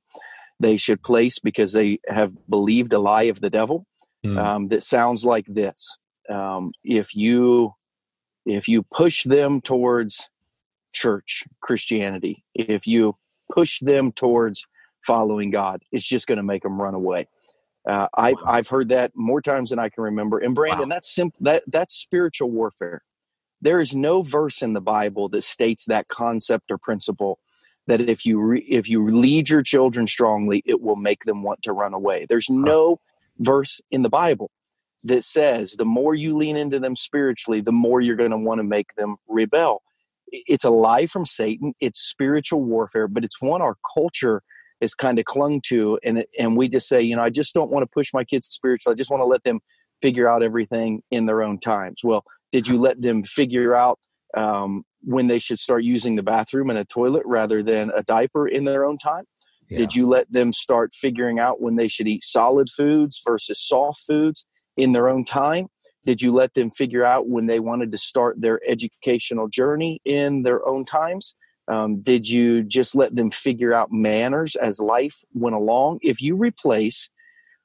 they 0.60 0.78
should 0.78 1.02
place 1.02 1.40
because 1.40 1.74
they 1.74 2.00
have 2.08 2.34
believed 2.50 2.94
a 2.94 3.00
lie 3.00 3.24
of 3.24 3.42
the 3.42 3.50
devil 3.50 3.86
mm. 4.26 4.38
um, 4.38 4.68
that 4.68 4.84
sounds 4.84 5.24
like 5.24 5.46
this: 5.48 5.98
um, 6.30 6.72
if 6.84 7.16
you 7.16 7.74
if 8.46 8.68
you 8.68 8.84
push 8.84 9.24
them 9.24 9.62
towards 9.62 10.30
church 10.92 11.46
Christianity, 11.62 12.44
if 12.54 12.86
you 12.86 13.16
push 13.54 13.80
them 13.80 14.12
towards 14.12 14.66
following 15.06 15.52
God, 15.52 15.82
it's 15.92 16.08
just 16.08 16.28
going 16.28 16.38
to 16.38 16.44
make 16.44 16.64
them 16.64 16.82
run 16.82 16.94
away. 16.94 17.28
Uh, 17.88 18.08
I, 18.16 18.34
wow. 18.34 18.40
I've 18.46 18.68
heard 18.68 18.90
that 18.90 19.12
more 19.16 19.42
times 19.42 19.70
than 19.70 19.80
I 19.80 19.90
can 19.90 20.04
remember. 20.04 20.40
And 20.40 20.56
Brandon, 20.56 20.90
wow. 20.90 20.96
that's 20.96 21.14
simple. 21.14 21.40
That 21.42 21.64
that's 21.68 21.94
spiritual 21.96 22.50
warfare. 22.50 23.04
There 23.62 23.80
is 23.80 23.96
no 23.96 24.22
verse 24.22 24.62
in 24.62 24.74
the 24.74 24.82
Bible 24.82 25.30
that 25.30 25.44
states 25.44 25.86
that 25.86 26.08
concept 26.08 26.72
or 26.72 26.78
principle 26.78 27.40
that 27.88 28.02
if 28.02 28.26
you 28.26 28.40
re, 28.40 28.60
if 28.62 28.90
you 28.90 29.04
lead 29.04 29.50
your 29.50 29.62
children 29.62 30.08
strongly, 30.08 30.64
it 30.66 30.82
will 30.82 30.96
make 30.96 31.26
them 31.26 31.44
want 31.44 31.62
to 31.64 31.74
run 31.74 31.94
away. 31.94 32.26
There's 32.28 32.50
no 32.50 33.00
verse 33.38 33.82
in 33.92 34.02
the 34.02 34.10
Bible 34.10 34.50
that 35.04 35.24
says 35.24 35.74
the 35.74 35.86
more 35.86 36.16
you 36.16 36.36
lean 36.36 36.58
into 36.58 36.80
them 36.80 36.96
spiritually, 36.96 37.62
the 37.62 37.72
more 37.72 38.02
you're 38.02 38.16
going 38.16 38.32
to 38.32 38.38
want 38.38 38.60
to 38.60 38.64
make 38.64 38.96
them 38.96 39.18
rebel. 39.28 39.84
it's 40.32 40.64
a 40.64 40.72
lie 40.72 41.06
from 41.06 41.26
Satan. 41.26 41.74
It's 41.80 42.00
spiritual 42.00 42.64
warfare, 42.64 43.08
but 43.08 43.24
it's 43.24 43.40
one 43.40 43.62
our 43.62 43.78
culture 43.94 44.42
has 44.82 44.94
kind 44.94 45.20
of 45.20 45.26
clung 45.26 45.62
to, 45.68 46.00
and 46.04 46.26
and 46.38 46.58
we 46.58 46.68
just 46.68 46.88
say, 46.88 47.02
you 47.02 47.16
know, 47.16 47.24
I 47.24 47.30
just 47.30 47.54
don't 47.54 47.72
want 47.72 47.84
to 47.84 47.94
push 47.94 48.14
my 48.14 48.24
kids 48.24 48.48
spiritual. 48.48 48.92
I 48.92 48.96
just 48.96 49.10
want 49.10 49.22
to 49.22 49.26
let 49.26 49.44
them 49.44 49.60
figure 50.02 50.30
out 50.30 50.44
everything 50.44 51.02
in 51.12 51.26
their 51.26 51.42
own 51.42 51.60
times. 51.60 52.02
Well, 52.04 52.24
did 52.52 52.68
you 52.68 52.78
let 52.78 53.02
them 53.02 53.24
figure 53.24 53.76
out 53.76 54.00
um, 54.36 54.84
when 55.02 55.28
they 55.28 55.40
should 55.40 55.60
start 55.60 55.84
using 55.84 56.16
the 56.16 56.24
bathroom 56.24 56.70
and 56.70 56.80
a 56.80 56.86
toilet 56.86 57.24
rather 57.26 57.64
than 57.64 57.92
a 57.96 58.04
diaper 58.04 58.48
in 58.48 58.66
their 58.66 58.86
own 58.86 58.98
time? 58.98 59.24
Yeah. 59.70 59.80
Did 59.80 59.96
you 59.96 60.08
let 60.08 60.32
them 60.32 60.54
start 60.54 60.94
figuring 60.94 61.40
out 61.40 61.62
when 61.62 61.76
they 61.76 61.88
should 61.88 62.08
eat 62.08 62.24
solid 62.24 62.70
foods 62.70 63.22
versus 63.26 63.60
soft 63.60 64.02
foods 64.06 64.46
in 64.78 64.92
their 64.92 65.10
own 65.10 65.26
time? 65.26 65.68
Did 66.06 66.22
you 66.22 66.32
let 66.32 66.54
them 66.54 66.70
figure 66.70 67.04
out 67.04 67.28
when 67.28 67.48
they 67.48 67.60
wanted 67.60 67.92
to 67.92 67.98
start 67.98 68.40
their 68.40 68.60
educational 68.68 69.48
journey 69.48 70.00
in 70.06 70.44
their 70.44 70.68
own 70.68 70.86
times? 70.86 71.34
Um, 71.68 72.02
did 72.02 72.30
you 72.30 72.64
just 72.64 72.96
let 72.96 73.16
them 73.16 73.32
figure 73.32 73.74
out 73.74 73.92
manners 73.92 74.56
as 74.56 74.80
life 74.80 75.24
went 75.34 75.56
along? 75.56 76.00
If 76.02 76.22
you 76.22 76.36
replace 76.36 77.10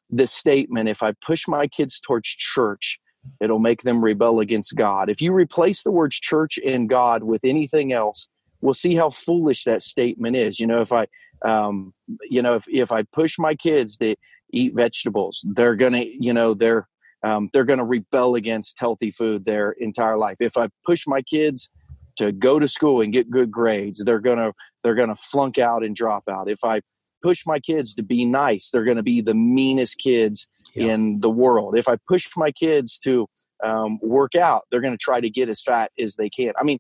the 0.09 0.27
statement, 0.27 0.89
if 0.89 1.03
I 1.03 1.13
push 1.25 1.47
my 1.47 1.67
kids 1.67 2.01
towards 2.01 2.29
church, 2.29 2.99
it'll 3.41 3.59
make 3.59 3.83
them 3.83 4.03
rebel 4.03 4.41
against 4.41 4.75
God. 4.77 5.11
If 5.11 5.21
you 5.21 5.33
replace 5.33 5.83
the 5.83 5.91
words 5.91 6.19
church 6.19 6.59
and 6.65 6.89
God 6.89 7.23
with 7.23 7.43
anything 7.45 7.93
else, 7.93 8.29
we'll 8.61 8.75
see 8.75 8.95
how 8.95 9.11
foolish 9.11 9.65
that 9.65 9.83
statement 9.83 10.37
is. 10.37 10.59
You 10.59 10.67
know, 10.67 10.81
if 10.81 10.93
I, 10.93 11.07
um, 11.45 11.93
you 12.31 12.43
know, 12.43 12.55
if, 12.55 12.65
if 12.69 12.93
I 12.93 13.03
push 13.03 13.39
my 13.39 13.55
kids 13.55 13.97
to 13.99 14.15
eat 14.53 14.75
vegetables, 14.75 15.45
they're 15.55 15.77
going 15.77 15.93
to, 15.93 16.07
you 16.23 16.33
know, 16.33 16.55
they're, 16.55 16.89
um, 17.23 17.51
they're 17.53 17.65
going 17.65 17.79
to 17.79 17.85
rebel 17.85 18.35
against 18.35 18.79
healthy 18.79 19.11
food 19.11 19.45
their 19.45 19.73
entire 19.73 20.17
life. 20.17 20.37
If 20.41 20.57
I 20.57 20.69
push 20.87 21.05
my 21.07 21.21
kids 21.23 21.69
to 22.17 22.33
go 22.33 22.59
to 22.59 22.69
school 22.69 23.01
and 23.01 23.13
get 23.13 23.31
good 23.31 23.51
grades, 23.51 24.05
they're 24.05 24.21
going 24.21 24.39
to, 24.39 24.53
they're 24.83 24.95
going 24.95 25.09
to 25.09 25.17
flunk 25.17 25.59
out 25.59 25.85
and 25.85 25.95
drop 25.95 26.25
out. 26.29 26.49
If 26.49 26.65
I 26.65 26.81
push 27.23 27.43
my 27.47 27.59
kids 27.61 27.95
to 27.95 28.03
be 28.03 28.25
nice, 28.25 28.71
they're 28.71 28.85
going 28.85 28.97
to 28.97 29.03
be 29.03 29.21
the 29.21 29.35
meanest 29.35 29.99
kids 29.99 30.47
yeah. 30.75 30.93
in 30.95 31.21
the 31.21 31.31
world. 31.31 31.77
If 31.77 31.89
I 31.89 31.97
push 32.09 32.29
my 32.37 32.51
kids 32.51 32.99
to 33.01 33.27
um, 33.63 33.99
work 34.03 34.35
out, 34.35 34.65
they're 34.71 34.81
going 34.81 34.95
to 34.97 35.03
try 35.03 35.21
to 35.21 35.31
get 35.31 35.49
as 35.49 35.63
fat 35.63 35.91
as 35.99 36.17
they 36.17 36.31
can. 36.31 36.53
I 36.59 36.65
mean, 36.65 36.79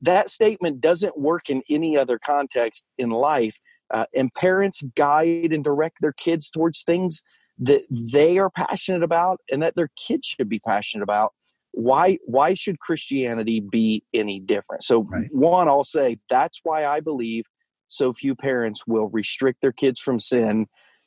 that 0.00 0.28
statement 0.28 0.80
doesn't 0.80 1.18
work 1.18 1.48
in 1.48 1.62
any 1.68 1.96
other 1.96 2.18
context 2.18 2.86
in 2.98 3.10
life. 3.10 3.56
Uh, 3.90 4.06
and 4.14 4.30
parents 4.38 4.82
guide 4.96 5.52
and 5.52 5.62
direct 5.62 5.98
their 6.00 6.14
kids 6.14 6.48
towards 6.48 6.82
things 6.82 7.22
that 7.58 7.82
they 7.90 8.38
are 8.38 8.50
passionate 8.50 9.02
about 9.02 9.40
and 9.50 9.60
that 9.60 9.76
their 9.76 9.88
kids 9.96 10.26
should 10.26 10.48
be 10.48 10.58
passionate 10.60 11.02
about 11.02 11.34
why 11.72 12.18
why 12.26 12.54
should 12.54 12.78
christianity 12.80 13.60
be 13.60 14.04
any 14.14 14.40
different? 14.40 14.82
So 14.82 15.02
right. 15.04 15.28
one 15.32 15.68
i'll 15.68 15.84
say 15.84 16.18
that's 16.28 16.60
why 16.62 16.86
i 16.86 17.00
believe 17.00 17.44
so 17.88 18.12
few 18.12 18.34
parents 18.34 18.86
will 18.86 19.08
restrict 19.08 19.60
their 19.60 19.72
kids 19.72 20.00
from 20.00 20.20
sin 20.20 20.66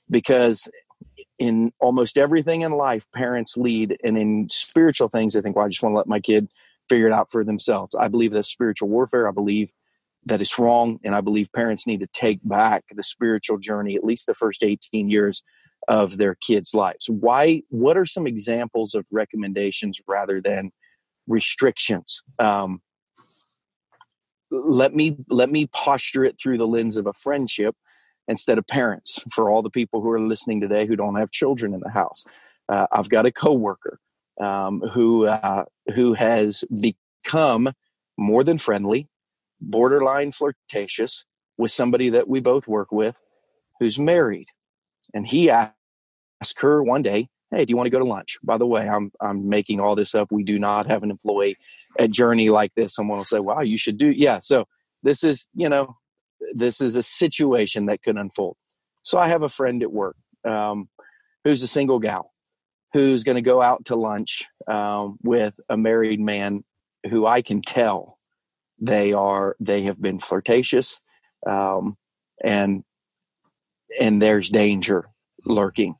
because 0.09 0.67
in 1.39 1.71
almost 1.79 2.17
everything 2.17 2.61
in 2.61 2.71
life 2.71 3.05
parents 3.13 3.57
lead 3.57 3.97
and 4.03 4.17
in 4.17 4.47
spiritual 4.49 5.07
things 5.07 5.35
i 5.35 5.41
think 5.41 5.55
well 5.55 5.65
i 5.65 5.69
just 5.69 5.83
want 5.83 5.93
to 5.93 5.97
let 5.97 6.07
my 6.07 6.19
kid 6.19 6.47
figure 6.89 7.07
it 7.07 7.13
out 7.13 7.31
for 7.31 7.43
themselves. 7.43 7.95
I 7.95 8.07
believe 8.07 8.31
that's 8.31 8.47
spiritual 8.47 8.89
warfare. 8.89 9.27
I 9.27 9.31
believe 9.31 9.71
that 10.27 10.41
it's 10.41 10.57
wrong 10.57 10.99
and 11.03 11.13
i 11.13 11.21
believe 11.21 11.51
parents 11.53 11.85
need 11.85 11.99
to 11.99 12.07
take 12.07 12.39
back 12.43 12.83
the 12.89 13.03
spiritual 13.03 13.59
journey 13.59 13.95
at 13.95 14.03
least 14.03 14.25
the 14.25 14.33
first 14.33 14.63
18 14.63 15.07
years 15.07 15.43
of 15.87 16.17
their 16.17 16.35
kids 16.35 16.73
lives. 16.73 17.07
Why 17.09 17.61
what 17.69 17.97
are 17.97 18.05
some 18.05 18.27
examples 18.27 18.95
of 18.95 19.05
recommendations 19.11 19.99
rather 20.07 20.41
than 20.41 20.71
restrictions? 21.27 22.21
Um, 22.39 22.81
let 24.51 24.93
me 24.95 25.17
let 25.29 25.49
me 25.49 25.67
posture 25.67 26.23
it 26.23 26.39
through 26.41 26.57
the 26.57 26.67
lens 26.67 26.97
of 26.97 27.07
a 27.07 27.13
friendship 27.13 27.75
instead 28.27 28.57
of 28.57 28.65
parents 28.67 29.23
for 29.31 29.49
all 29.49 29.61
the 29.61 29.69
people 29.69 30.01
who 30.01 30.09
are 30.09 30.19
listening 30.19 30.61
today 30.61 30.85
who 30.85 30.95
don't 30.95 31.15
have 31.15 31.31
children 31.31 31.73
in 31.73 31.79
the 31.79 31.89
house. 31.89 32.23
Uh, 32.67 32.87
i've 32.91 33.09
got 33.09 33.25
a 33.25 33.31
coworker 33.31 33.99
um, 34.41 34.81
who 34.93 35.27
uh, 35.27 35.65
who 35.93 36.13
has 36.13 36.63
become 36.81 37.71
more 38.17 38.43
than 38.43 38.57
friendly 38.57 39.07
borderline 39.61 40.31
flirtatious 40.31 41.25
with 41.57 41.71
somebody 41.71 42.09
that 42.09 42.27
we 42.27 42.39
both 42.39 42.67
work 42.67 42.91
with 42.91 43.15
who's 43.79 43.99
married 43.99 44.47
and 45.15 45.25
he 45.25 45.49
asked 45.49 45.73
her 46.59 46.83
one 46.83 47.01
day 47.01 47.27
hey 47.51 47.65
do 47.65 47.71
you 47.71 47.77
want 47.77 47.87
to 47.87 47.91
go 47.91 47.99
to 47.99 48.05
lunch? 48.05 48.37
By 48.43 48.57
the 48.57 48.67
way 48.67 48.87
i'm 48.87 49.11
i'm 49.21 49.49
making 49.49 49.79
all 49.79 49.95
this 49.95 50.13
up. 50.13 50.31
We 50.31 50.43
do 50.43 50.59
not 50.59 50.85
have 50.87 51.01
an 51.01 51.09
employee 51.09 51.57
at 51.97 52.11
journey 52.11 52.49
like 52.49 52.73
this. 52.75 52.93
Someone 52.93 53.17
will 53.17 53.25
say 53.25 53.39
wow 53.39 53.61
you 53.61 53.77
should 53.77 53.97
do 53.97 54.11
yeah 54.11 54.39
so 54.39 54.65
this 55.01 55.23
is 55.23 55.47
you 55.55 55.69
know 55.69 55.95
this 56.53 56.81
is 56.81 56.95
a 56.95 57.01
situation 57.01 57.87
that 57.87 58.03
could 58.03 58.17
unfold. 58.17 58.57
So 59.01 59.17
i 59.17 59.27
have 59.27 59.41
a 59.41 59.49
friend 59.49 59.81
at 59.81 59.91
work 59.91 60.17
um, 60.43 60.89
who's 61.43 61.63
a 61.63 61.67
single 61.67 61.99
gal 61.99 62.31
who's 62.93 63.23
going 63.23 63.35
to 63.35 63.41
go 63.41 63.61
out 63.61 63.85
to 63.85 63.95
lunch 63.95 64.45
um, 64.67 65.17
with 65.23 65.53
a 65.69 65.77
married 65.77 66.19
man 66.19 66.63
who 67.09 67.25
i 67.25 67.41
can 67.41 67.61
tell 67.61 68.17
they 68.79 69.13
are 69.13 69.55
they 69.59 69.83
have 69.83 70.01
been 70.01 70.19
flirtatious 70.19 70.99
um, 71.47 71.95
and 72.43 72.83
and 73.99 74.21
there's 74.21 74.49
danger 74.49 75.09
lurking 75.45 75.95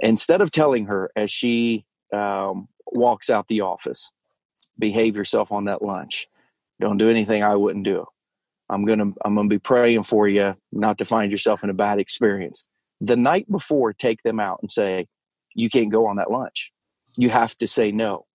instead 0.00 0.40
of 0.40 0.50
telling 0.50 0.86
her 0.86 1.10
as 1.14 1.30
she 1.30 1.84
um, 2.12 2.68
walks 2.86 3.30
out 3.30 3.46
the 3.48 3.60
office, 3.60 4.10
behave 4.78 5.16
yourself 5.16 5.52
on 5.52 5.66
that 5.66 5.82
lunch. 5.82 6.26
Don't 6.80 6.98
do 6.98 7.10
anything 7.10 7.42
I 7.42 7.56
wouldn't 7.56 7.84
do. 7.84 8.06
I'm 8.68 8.84
gonna 8.84 9.12
I'm 9.24 9.34
gonna 9.34 9.48
be 9.48 9.58
praying 9.58 10.04
for 10.04 10.28
you 10.28 10.56
not 10.72 10.98
to 10.98 11.04
find 11.04 11.30
yourself 11.30 11.62
in 11.62 11.70
a 11.70 11.74
bad 11.74 11.98
experience. 11.98 12.62
The 13.00 13.16
night 13.16 13.50
before, 13.50 13.92
take 13.92 14.22
them 14.22 14.40
out 14.40 14.58
and 14.62 14.70
say, 14.70 15.06
you 15.54 15.68
can't 15.68 15.90
go 15.90 16.06
on 16.06 16.16
that 16.16 16.30
lunch. 16.30 16.72
You 17.16 17.30
have 17.30 17.54
to 17.56 17.66
say 17.66 17.90
no. 17.90 18.26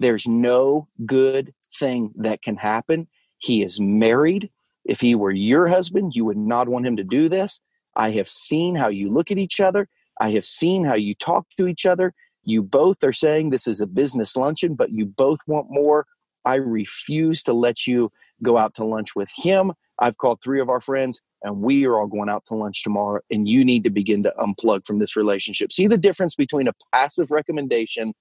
There's 0.00 0.26
no 0.26 0.86
good 1.06 1.54
thing 1.78 2.12
that 2.16 2.42
can 2.42 2.56
happen. 2.56 3.06
He 3.38 3.62
is 3.62 3.78
married. 3.78 4.50
If 4.84 5.00
he 5.00 5.14
were 5.14 5.30
your 5.30 5.68
husband, 5.68 6.12
you 6.14 6.24
would 6.24 6.36
not 6.36 6.68
want 6.68 6.86
him 6.86 6.96
to 6.96 7.04
do 7.04 7.28
this. 7.28 7.60
I 7.96 8.10
have 8.10 8.28
seen 8.28 8.74
how 8.74 8.88
you 8.88 9.06
look 9.06 9.30
at 9.30 9.38
each 9.38 9.60
other. 9.60 9.88
I 10.20 10.30
have 10.30 10.44
seen 10.44 10.84
how 10.84 10.94
you 10.94 11.14
talk 11.14 11.46
to 11.56 11.66
each 11.66 11.86
other. 11.86 12.14
You 12.44 12.62
both 12.62 13.02
are 13.02 13.12
saying 13.12 13.50
this 13.50 13.66
is 13.66 13.80
a 13.80 13.86
business 13.86 14.36
luncheon, 14.36 14.74
but 14.74 14.90
you 14.90 15.06
both 15.06 15.40
want 15.46 15.66
more. 15.70 16.06
I 16.44 16.56
refuse 16.56 17.42
to 17.44 17.52
let 17.52 17.86
you 17.86 18.12
go 18.42 18.58
out 18.58 18.74
to 18.74 18.84
lunch 18.84 19.16
with 19.16 19.30
him. 19.34 19.72
I've 19.98 20.18
called 20.18 20.40
three 20.42 20.60
of 20.60 20.68
our 20.68 20.80
friends 20.80 21.20
and 21.42 21.62
we 21.62 21.86
are 21.86 21.98
all 21.98 22.06
going 22.06 22.28
out 22.28 22.44
to 22.46 22.54
lunch 22.54 22.82
tomorrow 22.82 23.20
and 23.30 23.48
you 23.48 23.64
need 23.64 23.84
to 23.84 23.90
begin 23.90 24.22
to 24.24 24.34
unplug 24.38 24.84
from 24.86 24.98
this 24.98 25.16
relationship. 25.16 25.72
See 25.72 25.86
the 25.86 25.98
difference 25.98 26.34
between 26.34 26.68
a 26.68 26.72
passive 26.92 27.30
recommendation 27.30 28.12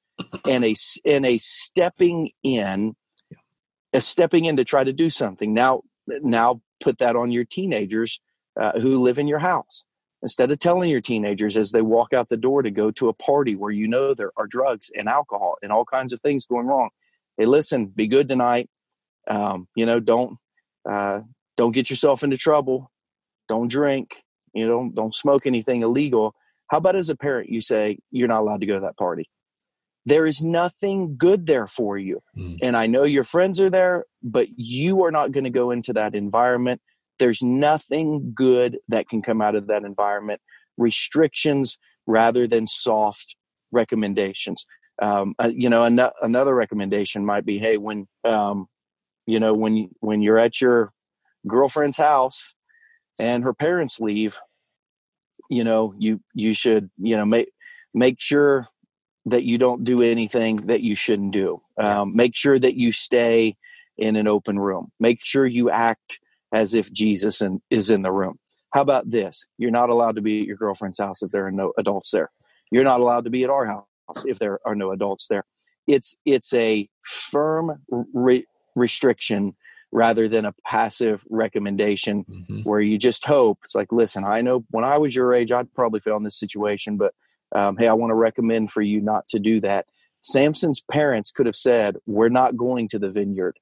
and 0.47 0.63
a 0.63 0.75
and 1.05 1.25
a 1.25 1.37
stepping 1.39 2.29
in 2.43 2.95
a 3.91 4.01
stepping 4.01 4.45
in 4.45 4.57
to 4.57 4.63
try 4.63 4.83
to 4.83 4.93
do 4.93 5.09
something. 5.09 5.53
Now 5.53 5.81
now 6.07 6.61
put 6.79 6.99
that 6.99 7.15
on 7.15 7.31
your 7.31 7.45
teenagers 7.45 8.19
uh, 8.59 8.79
who 8.79 9.01
live 9.01 9.17
in 9.17 9.27
your 9.27 9.39
house. 9.39 9.85
Instead 10.21 10.51
of 10.51 10.59
telling 10.59 10.89
your 10.89 11.01
teenagers 11.01 11.57
as 11.57 11.71
they 11.71 11.81
walk 11.81 12.13
out 12.13 12.29
the 12.29 12.37
door 12.37 12.61
to 12.61 12.71
go 12.71 12.91
to 12.91 13.09
a 13.09 13.13
party 13.13 13.55
where 13.55 13.71
you 13.71 13.87
know 13.87 14.13
there 14.13 14.31
are 14.37 14.47
drugs 14.47 14.89
and 14.97 15.09
alcohol 15.09 15.57
and 15.61 15.71
all 15.71 15.83
kinds 15.83 16.13
of 16.13 16.21
things 16.21 16.45
going 16.45 16.65
wrong 16.65 16.89
hey 17.37 17.45
listen 17.45 17.85
be 17.87 18.07
good 18.07 18.27
tonight. 18.27 18.69
Um, 19.27 19.67
you 19.75 19.85
know 19.85 19.99
don't 19.99 20.37
uh, 20.89 21.21
don't 21.57 21.71
get 21.71 21.89
yourself 21.89 22.23
into 22.23 22.37
trouble. 22.37 22.91
Don't 23.47 23.69
drink. 23.69 24.17
You 24.53 24.67
know 24.67 24.77
don't, 24.77 24.95
don't 24.95 25.15
smoke 25.15 25.45
anything 25.45 25.81
illegal. 25.81 26.35
How 26.67 26.77
about 26.77 26.95
as 26.95 27.09
a 27.09 27.15
parent 27.15 27.49
you 27.49 27.61
say 27.61 27.99
you're 28.11 28.27
not 28.27 28.41
allowed 28.41 28.61
to 28.61 28.65
go 28.65 28.75
to 28.75 28.81
that 28.81 28.97
party. 28.97 29.29
There 30.05 30.25
is 30.25 30.41
nothing 30.41 31.15
good 31.15 31.45
there 31.45 31.67
for 31.67 31.97
you. 31.97 32.21
Mm. 32.37 32.57
and 32.61 32.77
i 32.77 32.87
know 32.87 33.03
your 33.03 33.23
friends 33.23 33.59
are 33.61 33.69
there 33.69 34.05
but 34.21 34.47
you 34.57 35.03
are 35.03 35.11
not 35.11 35.31
going 35.31 35.43
to 35.43 35.49
go 35.49 35.71
into 35.71 35.93
that 35.93 36.15
environment 36.15 36.81
there's 37.19 37.41
nothing 37.41 38.33
good 38.35 38.79
that 38.87 39.09
can 39.09 39.21
come 39.21 39.41
out 39.41 39.55
of 39.55 39.67
that 39.67 39.83
environment. 39.83 40.41
Restrictions 40.77 41.77
rather 42.07 42.47
than 42.47 42.67
soft 42.67 43.35
recommendations. 43.71 44.65
Um, 45.01 45.35
uh, 45.39 45.51
you 45.53 45.69
know, 45.69 45.83
an- 45.83 46.11
another 46.21 46.55
recommendation 46.55 47.25
might 47.25 47.45
be, 47.45 47.59
hey, 47.59 47.77
when 47.77 48.07
um, 48.23 48.67
you 49.25 49.39
know 49.39 49.53
when 49.53 49.89
when 49.99 50.21
you're 50.21 50.37
at 50.37 50.61
your 50.61 50.91
girlfriend's 51.47 51.97
house 51.97 52.55
and 53.19 53.43
her 53.43 53.53
parents 53.53 53.99
leave, 53.99 54.39
you 55.49 55.63
know, 55.63 55.93
you 55.97 56.21
you 56.33 56.53
should 56.53 56.89
you 56.97 57.15
know 57.17 57.25
make 57.25 57.51
make 57.93 58.19
sure 58.19 58.67
that 59.25 59.43
you 59.43 59.57
don't 59.57 59.83
do 59.83 60.01
anything 60.01 60.57
that 60.67 60.81
you 60.81 60.95
shouldn't 60.95 61.31
do. 61.31 61.61
Um, 61.77 62.15
make 62.15 62.35
sure 62.35 62.59
that 62.59 62.75
you 62.75 62.91
stay 62.91 63.55
in 63.97 64.15
an 64.15 64.27
open 64.27 64.59
room. 64.59 64.91
Make 64.99 65.23
sure 65.23 65.45
you 65.45 65.69
act 65.69 66.19
as 66.53 66.73
if 66.73 66.91
Jesus 66.93 67.41
in, 67.41 67.61
is 67.69 67.89
in 67.89 68.03
the 68.03 68.11
room. 68.11 68.39
How 68.73 68.81
about 68.81 69.09
this? 69.09 69.43
You're 69.57 69.71
not 69.71 69.89
allowed 69.89 70.15
to 70.15 70.21
be 70.21 70.41
at 70.41 70.47
your 70.47 70.57
girlfriend's 70.57 70.99
house 70.99 71.21
if 71.21 71.31
there 71.31 71.45
are 71.45 71.51
no 71.51 71.73
adults 71.77 72.11
there. 72.11 72.31
You're 72.71 72.83
not 72.83 73.01
allowed 73.01 73.25
to 73.25 73.29
be 73.29 73.43
at 73.43 73.49
our 73.49 73.65
house 73.65 73.85
if 74.25 74.39
there 74.39 74.59
are 74.65 74.75
no 74.75 74.91
adults 74.91 75.27
there. 75.27 75.43
It's 75.87 76.15
it's 76.25 76.53
a 76.53 76.87
firm 77.03 77.83
re- 78.13 78.45
restriction 78.75 79.55
rather 79.91 80.27
than 80.27 80.45
a 80.45 80.55
passive 80.65 81.23
recommendation 81.29 82.25
mm-hmm. 82.25 82.61
where 82.61 82.79
you 82.79 82.97
just 82.97 83.25
hope 83.25 83.59
it's 83.63 83.75
like 83.75 83.91
listen 83.91 84.23
i 84.25 84.41
know 84.41 84.65
when 84.71 84.83
i 84.83 84.97
was 84.97 85.15
your 85.15 85.33
age 85.33 85.51
i'd 85.51 85.71
probably 85.75 85.99
fail 85.99 86.17
in 86.17 86.23
this 86.23 86.39
situation 86.39 86.97
but 86.97 87.13
um, 87.53 87.77
hey 87.77 87.87
i 87.87 87.93
want 87.93 88.09
to 88.09 88.15
recommend 88.15 88.71
for 88.71 88.81
you 88.81 88.99
not 88.99 89.27
to 89.27 89.37
do 89.37 89.61
that 89.61 89.85
samson's 90.19 90.81
parents 90.81 91.29
could 91.29 91.45
have 91.45 91.55
said 91.55 91.95
we're 92.07 92.29
not 92.29 92.57
going 92.57 92.87
to 92.87 92.97
the 92.97 93.11
vineyard 93.11 93.59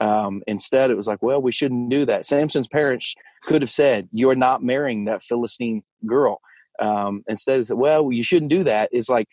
um, 0.00 0.42
instead 0.46 0.90
it 0.90 0.96
was 0.96 1.06
like 1.06 1.22
well 1.22 1.40
we 1.40 1.52
shouldn't 1.52 1.90
do 1.90 2.04
that. 2.04 2.26
Samson's 2.26 2.68
parents 2.68 3.14
could 3.44 3.62
have 3.62 3.70
said 3.70 4.08
you're 4.12 4.34
not 4.34 4.62
marrying 4.62 5.04
that 5.04 5.22
philistine 5.22 5.82
girl. 6.06 6.40
Um, 6.80 7.22
instead 7.28 7.60
of 7.60 7.70
well 7.78 8.12
you 8.12 8.22
shouldn't 8.22 8.50
do 8.50 8.64
that. 8.64 8.88
It's 8.92 9.08
like 9.08 9.28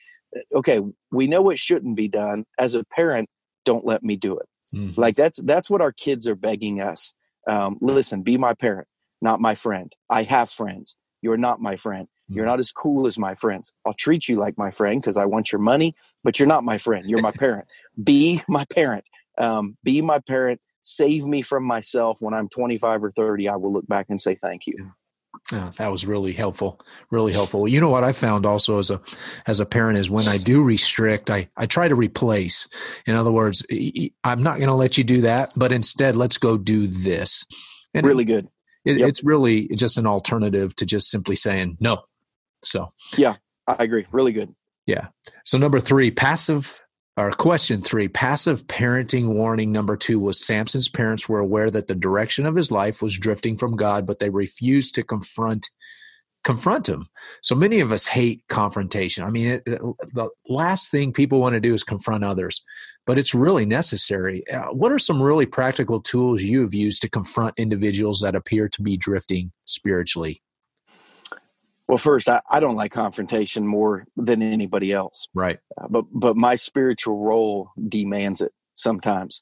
okay 0.53 0.81
we 1.11 1.27
know 1.27 1.49
it 1.49 1.59
shouldn't 1.59 1.95
be 1.95 2.07
done. 2.07 2.45
As 2.57 2.75
a 2.75 2.83
parent 2.83 3.29
don't 3.65 3.85
let 3.85 4.03
me 4.03 4.15
do 4.15 4.37
it. 4.37 4.47
Mm-hmm. 4.73 5.01
like 5.01 5.17
that's 5.17 5.37
that's 5.41 5.69
what 5.69 5.81
our 5.81 5.91
kids 5.91 6.27
are 6.27 6.35
begging 6.35 6.81
us. 6.81 7.13
Um, 7.47 7.77
listen 7.81 8.21
be 8.21 8.37
my 8.37 8.53
parent 8.53 8.87
not 9.21 9.39
my 9.39 9.55
friend. 9.55 9.93
I 10.09 10.23
have 10.23 10.49
friends. 10.49 10.95
You're 11.21 11.37
not 11.37 11.61
my 11.61 11.77
friend. 11.77 12.07
Mm-hmm. 12.07 12.35
you're 12.35 12.45
not 12.45 12.59
as 12.59 12.71
cool 12.71 13.07
as 13.07 13.17
my 13.17 13.35
friends. 13.35 13.71
I'll 13.85 13.93
treat 13.93 14.27
you 14.27 14.37
like 14.37 14.57
my 14.57 14.71
friend 14.71 15.01
because 15.01 15.17
i 15.17 15.25
want 15.25 15.51
your 15.51 15.59
money 15.59 15.93
but 16.23 16.39
you're 16.39 16.47
not 16.47 16.63
my 16.63 16.77
friend. 16.77 17.09
You're 17.09 17.21
my 17.21 17.31
parent. 17.31 17.67
Be 18.01 18.41
my 18.47 18.65
parent 18.65 19.03
um, 19.37 19.75
be 19.83 20.01
my 20.01 20.19
parent 20.19 20.61
save 20.81 21.23
me 21.25 21.41
from 21.41 21.63
myself 21.63 22.17
when 22.19 22.33
i'm 22.33 22.49
25 22.49 23.03
or 23.03 23.11
30 23.11 23.49
i 23.49 23.55
will 23.55 23.71
look 23.71 23.87
back 23.87 24.07
and 24.09 24.19
say 24.19 24.35
thank 24.35 24.67
you 24.67 24.91
Oh, 25.53 25.71
that 25.77 25.91
was 25.91 26.05
really 26.05 26.33
helpful. 26.33 26.79
Really 27.09 27.33
helpful. 27.33 27.67
You 27.67 27.81
know 27.81 27.89
what 27.89 28.03
I 28.03 28.11
found 28.11 28.45
also 28.45 28.79
as 28.79 28.89
a 28.89 29.01
as 29.45 29.59
a 29.59 29.65
parent 29.65 29.97
is 29.97 30.09
when 30.09 30.27
I 30.27 30.37
do 30.37 30.61
restrict, 30.61 31.29
I 31.29 31.49
I 31.57 31.65
try 31.65 31.87
to 31.87 31.95
replace. 31.95 32.67
In 33.05 33.15
other 33.15 33.31
words, 33.31 33.65
I'm 34.23 34.43
not 34.43 34.59
going 34.59 34.69
to 34.69 34.75
let 34.75 34.97
you 34.97 35.03
do 35.03 35.21
that, 35.21 35.51
but 35.57 35.71
instead, 35.71 36.15
let's 36.15 36.37
go 36.37 36.57
do 36.57 36.87
this. 36.87 37.45
And 37.93 38.05
really 38.05 38.25
good. 38.25 38.47
It, 38.85 38.97
yep. 38.97 39.09
It's 39.09 39.23
really 39.23 39.67
just 39.75 39.97
an 39.97 40.07
alternative 40.07 40.75
to 40.77 40.85
just 40.85 41.09
simply 41.09 41.35
saying 41.35 41.77
no. 41.79 42.03
So 42.63 42.93
yeah, 43.17 43.35
I 43.67 43.83
agree. 43.83 44.05
Really 44.11 44.33
good. 44.33 44.53
Yeah. 44.85 45.07
So 45.43 45.57
number 45.57 45.79
three, 45.79 46.11
passive 46.11 46.81
or 47.17 47.31
question 47.31 47.81
three, 47.81 48.07
passive 48.07 48.65
parenting 48.67 49.33
warning 49.33 49.71
number 49.71 49.97
two 49.97 50.19
was 50.19 50.45
Samson's 50.45 50.87
parents 50.87 51.27
were 51.27 51.39
aware 51.39 51.69
that 51.69 51.87
the 51.87 51.95
direction 51.95 52.45
of 52.45 52.55
his 52.55 52.71
life 52.71 53.01
was 53.01 53.17
drifting 53.17 53.57
from 53.57 53.75
God, 53.75 54.05
but 54.05 54.19
they 54.19 54.29
refused 54.29 54.95
to 54.95 55.03
confront 55.03 55.69
confront 56.43 56.89
him. 56.89 57.05
So 57.43 57.53
many 57.53 57.81
of 57.81 57.91
us 57.91 58.05
hate 58.05 58.43
confrontation. 58.49 59.23
I 59.23 59.29
mean, 59.29 59.47
it, 59.47 59.65
the 59.65 60.29
last 60.47 60.89
thing 60.89 61.13
people 61.13 61.39
want 61.39 61.53
to 61.53 61.59
do 61.59 61.73
is 61.73 61.83
confront 61.83 62.23
others, 62.23 62.63
but 63.05 63.19
it's 63.19 63.35
really 63.35 63.65
necessary. 63.65 64.43
Uh, 64.49 64.69
what 64.69 64.91
are 64.91 64.97
some 64.97 65.21
really 65.21 65.45
practical 65.45 66.01
tools 66.01 66.41
you 66.41 66.61
have 66.61 66.73
used 66.73 67.03
to 67.03 67.09
confront 67.09 67.59
individuals 67.59 68.21
that 68.21 68.33
appear 68.33 68.67
to 68.69 68.81
be 68.81 68.97
drifting 68.97 69.51
spiritually? 69.65 70.41
Well, 71.91 71.97
first, 71.97 72.29
I, 72.29 72.39
I 72.49 72.61
don't 72.61 72.77
like 72.77 72.93
confrontation 72.93 73.67
more 73.67 74.05
than 74.15 74.41
anybody 74.41 74.93
else. 74.93 75.27
Right. 75.33 75.59
Uh, 75.77 75.89
but 75.89 76.05
but 76.13 76.37
my 76.37 76.55
spiritual 76.55 77.17
role 77.17 77.71
demands 77.89 78.39
it 78.39 78.53
sometimes. 78.75 79.41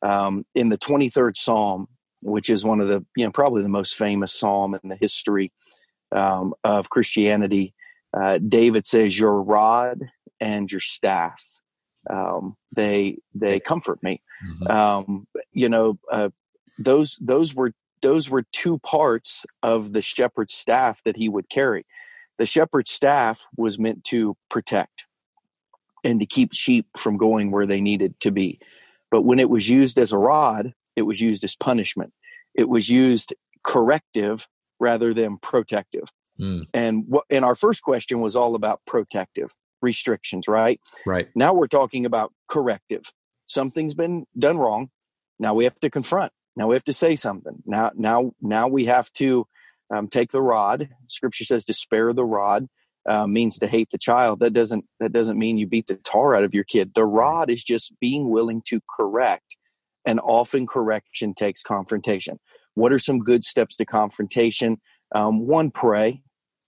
Um, 0.00 0.46
in 0.54 0.70
the 0.70 0.78
23rd 0.78 1.36
Psalm, 1.36 1.88
which 2.22 2.48
is 2.48 2.64
one 2.64 2.80
of 2.80 2.88
the 2.88 3.04
you 3.16 3.26
know 3.26 3.30
probably 3.30 3.62
the 3.62 3.68
most 3.68 3.96
famous 3.96 4.32
psalm 4.32 4.78
in 4.82 4.88
the 4.88 4.96
history 4.96 5.52
um, 6.10 6.54
of 6.64 6.88
Christianity, 6.88 7.74
uh, 8.14 8.38
David 8.38 8.86
says, 8.86 9.18
"Your 9.18 9.42
rod 9.42 10.00
and 10.40 10.72
your 10.72 10.80
staff, 10.80 11.42
um, 12.08 12.56
they 12.74 13.18
they 13.34 13.60
comfort 13.60 14.02
me." 14.02 14.20
Mm-hmm. 14.48 14.70
Um, 14.70 15.26
you 15.52 15.68
know, 15.68 15.98
uh, 16.10 16.30
those 16.78 17.18
those 17.20 17.54
were 17.54 17.74
those 18.02 18.30
were 18.30 18.44
two 18.52 18.78
parts 18.78 19.44
of 19.62 19.92
the 19.92 20.02
shepherd's 20.02 20.54
staff 20.54 21.02
that 21.04 21.16
he 21.16 21.28
would 21.28 21.48
carry. 21.48 21.84
The 22.38 22.46
shepherd's 22.46 22.90
staff 22.90 23.46
was 23.56 23.78
meant 23.78 24.04
to 24.04 24.36
protect 24.48 25.06
and 26.02 26.18
to 26.20 26.26
keep 26.26 26.54
sheep 26.54 26.86
from 26.96 27.16
going 27.16 27.50
where 27.50 27.66
they 27.66 27.80
needed 27.80 28.18
to 28.20 28.30
be. 28.30 28.58
But 29.10 29.22
when 29.22 29.38
it 29.38 29.50
was 29.50 29.68
used 29.68 29.98
as 29.98 30.12
a 30.12 30.18
rod, 30.18 30.72
it 30.96 31.02
was 31.02 31.20
used 31.20 31.44
as 31.44 31.54
punishment. 31.54 32.12
It 32.54 32.68
was 32.68 32.88
used 32.88 33.34
corrective 33.62 34.46
rather 34.78 35.12
than 35.12 35.36
protective. 35.38 36.04
Mm. 36.40 36.66
And 36.72 37.04
what 37.06 37.24
and 37.28 37.44
our 37.44 37.54
first 37.54 37.82
question 37.82 38.20
was 38.20 38.34
all 38.34 38.54
about 38.54 38.80
protective 38.86 39.54
restrictions, 39.82 40.48
right? 40.48 40.80
Right. 41.04 41.28
Now 41.34 41.52
we're 41.52 41.66
talking 41.66 42.06
about 42.06 42.32
corrective. 42.48 43.04
Something's 43.46 43.94
been 43.94 44.26
done 44.38 44.58
wrong. 44.58 44.90
Now 45.38 45.54
we 45.54 45.64
have 45.64 45.78
to 45.80 45.90
confront. 45.90 46.32
Now 46.56 46.68
we 46.68 46.74
have 46.74 46.84
to 46.84 46.92
say 46.92 47.16
something. 47.16 47.62
Now, 47.66 47.92
now, 47.96 48.32
now 48.40 48.68
we 48.68 48.86
have 48.86 49.12
to 49.14 49.46
um, 49.94 50.08
take 50.08 50.32
the 50.32 50.42
rod. 50.42 50.88
Scripture 51.08 51.44
says 51.44 51.64
to 51.66 51.74
spare 51.74 52.12
the 52.12 52.24
rod 52.24 52.66
uh, 53.08 53.26
means 53.26 53.58
to 53.58 53.66
hate 53.66 53.90
the 53.90 53.98
child. 53.98 54.40
That 54.40 54.52
doesn't 54.52 54.84
that 55.00 55.12
doesn't 55.12 55.38
mean 55.38 55.58
you 55.58 55.66
beat 55.66 55.86
the 55.86 55.96
tar 55.96 56.34
out 56.34 56.44
of 56.44 56.54
your 56.54 56.64
kid. 56.64 56.94
The 56.94 57.06
rod 57.06 57.50
is 57.50 57.64
just 57.64 57.92
being 58.00 58.30
willing 58.30 58.62
to 58.68 58.80
correct, 58.96 59.56
and 60.06 60.20
often 60.20 60.66
correction 60.66 61.34
takes 61.34 61.62
confrontation. 61.62 62.38
What 62.74 62.92
are 62.92 62.98
some 62.98 63.20
good 63.20 63.44
steps 63.44 63.76
to 63.76 63.84
confrontation? 63.84 64.80
Um, 65.14 65.46
one, 65.46 65.70
pray. 65.70 66.22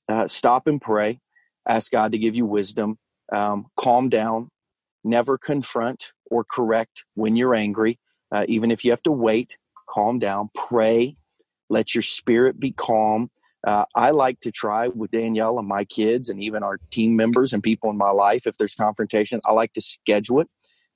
Uh, 0.09 0.27
stop 0.29 0.67
and 0.67 0.81
pray. 0.81 1.21
Ask 1.69 1.93
God 1.93 2.13
to 2.13 2.19
give 2.19 2.35
you 2.35 2.45
wisdom. 2.47 2.99
Um, 3.33 3.67
calm 3.79 4.09
down. 4.09 4.49
Never 5.05 5.39
confront 5.39 6.13
or 6.31 6.45
correct 6.45 7.05
when 7.15 7.37
you're 7.37 7.55
angry, 7.55 7.99
uh, 8.33 8.45
even 8.49 8.71
if 8.71 8.85
you 8.85 8.91
have 8.91 9.03
to 9.03 9.13
wait 9.13 9.57
calm 9.93 10.19
down, 10.19 10.49
pray, 10.55 11.17
let 11.69 11.95
your 11.95 12.03
spirit 12.03 12.59
be 12.59 12.73
calm. 12.73 13.31
Uh, 13.67 13.85
I 13.95 14.11
like 14.11 14.41
to 14.41 14.51
try 14.51 14.89
with 14.89 15.13
Danielle 15.13 15.59
and 15.59 15.69
my 15.69 15.85
kids 15.85 16.29
and 16.29 16.43
even 16.43 16.63
our 16.63 16.79
team 16.91 17.17
members 17.17 17.53
and 17.53 17.63
people 17.63 17.91
in 17.91 17.97
my 17.97 18.11
life. 18.11 18.47
If 18.47 18.57
there's 18.57 18.75
confrontation, 18.75 19.41
I 19.45 19.53
like 19.53 19.73
to 19.75 19.81
schedule 19.81 20.41
it 20.41 20.49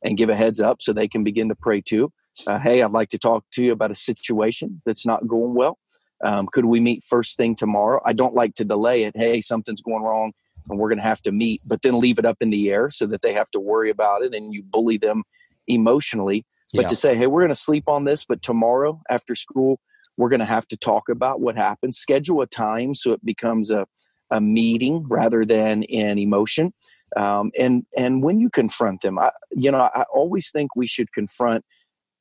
and 0.03 0.17
give 0.17 0.29
a 0.29 0.37
heads 0.37 0.61
up 0.61 0.83
so 0.83 0.93
they 0.93 1.09
can 1.09 1.23
begin 1.23 1.49
to 1.49 1.55
pray 1.55 1.81
too. 1.81 2.13
Uh, 2.47 2.59
hey, 2.59 2.83
I'd 2.83 2.93
like 2.93 3.09
to 3.11 3.19
talk 3.19 3.45
to 3.53 3.63
you 3.63 3.73
about 3.73 3.91
a 3.91 3.95
situation 3.95 4.83
that's 4.85 5.07
not 5.07 5.27
going 5.27 5.55
well. 5.55 5.79
Um, 6.25 6.49
could 6.51 6.65
we 6.65 6.81
meet 6.81 7.05
first 7.05 7.37
thing 7.37 7.55
tomorrow? 7.55 8.01
I 8.05 8.13
don't 8.13 8.35
like 8.35 8.55
to 8.55 8.65
delay 8.65 9.05
it. 9.05 9.17
Hey, 9.17 9.41
something's 9.41 9.83
going 9.83 10.03
wrong 10.03 10.33
and 10.69 10.79
we're 10.79 10.89
going 10.89 10.99
to 10.99 11.05
have 11.05 11.23
to 11.23 11.33
meet, 11.33 11.61
but 11.67 11.83
then 11.83 12.01
leave 12.01 12.19
it 12.19 12.25
up 12.25 12.39
in 12.41 12.51
the 12.51 12.71
air 12.71 12.91
so 12.91 13.07
that 13.07 13.23
they 13.23 13.33
have 13.33 13.51
to 13.53 13.61
worry 13.61 13.91
about 13.91 14.23
it 14.23 14.35
and 14.35 14.53
you 14.53 14.63
bully 14.63 14.97
them 14.97 15.25
emotionally. 15.69 16.45
But 16.75 16.83
yeah. 16.83 16.89
to 16.89 16.97
say, 16.97 17.15
hey, 17.15 17.27
we're 17.27 17.41
going 17.41 17.49
to 17.49 17.55
sleep 17.55 17.85
on 17.87 18.05
this, 18.05 18.25
but 18.25 18.43
tomorrow 18.43 19.01
after 19.09 19.35
school, 19.35 19.79
we're 20.19 20.29
going 20.29 20.41
to 20.41 20.47
have 20.47 20.67
to 20.69 20.77
talk 20.77 21.09
about 21.09 21.41
what 21.41 21.57
happened. 21.57 21.95
Schedule 21.95 22.43
a 22.43 22.47
time 22.47 22.95
so 22.95 23.13
it 23.13 23.25
becomes 23.25 23.71
a, 23.71 23.87
a 24.31 24.41
meeting 24.41 25.07
rather 25.09 25.45
than 25.45 25.85
an 25.85 26.19
emotion. 26.19 26.73
Um, 27.17 27.53
and 27.59 27.85
and 27.97 28.23
when 28.23 28.41
you 28.41 28.51
confront 28.51 29.03
them, 29.03 29.19
I, 29.19 29.31
you 29.53 29.71
know, 29.71 29.79
I 29.79 30.05
always 30.13 30.51
think 30.51 30.75
we 30.75 30.87
should 30.87 31.13
confront. 31.13 31.65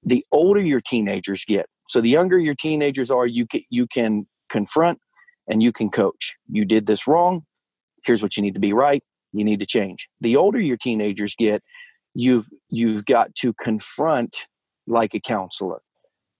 The 0.03 0.23
older 0.31 0.62
your 0.62 0.81
teenagers 0.81 1.43
get, 1.43 1.65
so 1.88 2.01
the 2.01 2.10
younger 2.10 2.38
your 2.38 2.53
teenagers 2.53 3.10
are, 3.10 3.25
you 3.25 3.47
can, 3.47 3.62
you 3.71 3.88
can 3.88 4.27
confront 4.49 4.99
and 5.47 5.63
you 5.63 5.71
can 5.71 5.89
coach. 5.89 6.36
You 6.47 6.65
did 6.65 6.86
this 6.86 7.08
wrong. 7.08 7.41
Here's 8.03 8.21
what 8.21 8.38
you 8.38 8.43
need 8.43 8.53
to 8.53 8.60
be 8.60 8.73
right. 8.73 9.03
You 9.31 9.43
need 9.43 9.60
to 9.62 9.65
change. 9.65 10.08
The 10.21 10.36
older 10.36 10.60
your 10.60 10.77
teenagers 10.77 11.36
get, 11.36 11.63
you've 12.15 12.47
you've 12.69 13.06
got 13.06 13.36
to 13.36 13.54
confront 13.54 14.47
like 14.88 15.13
a 15.13 15.19
counselor. 15.19 15.82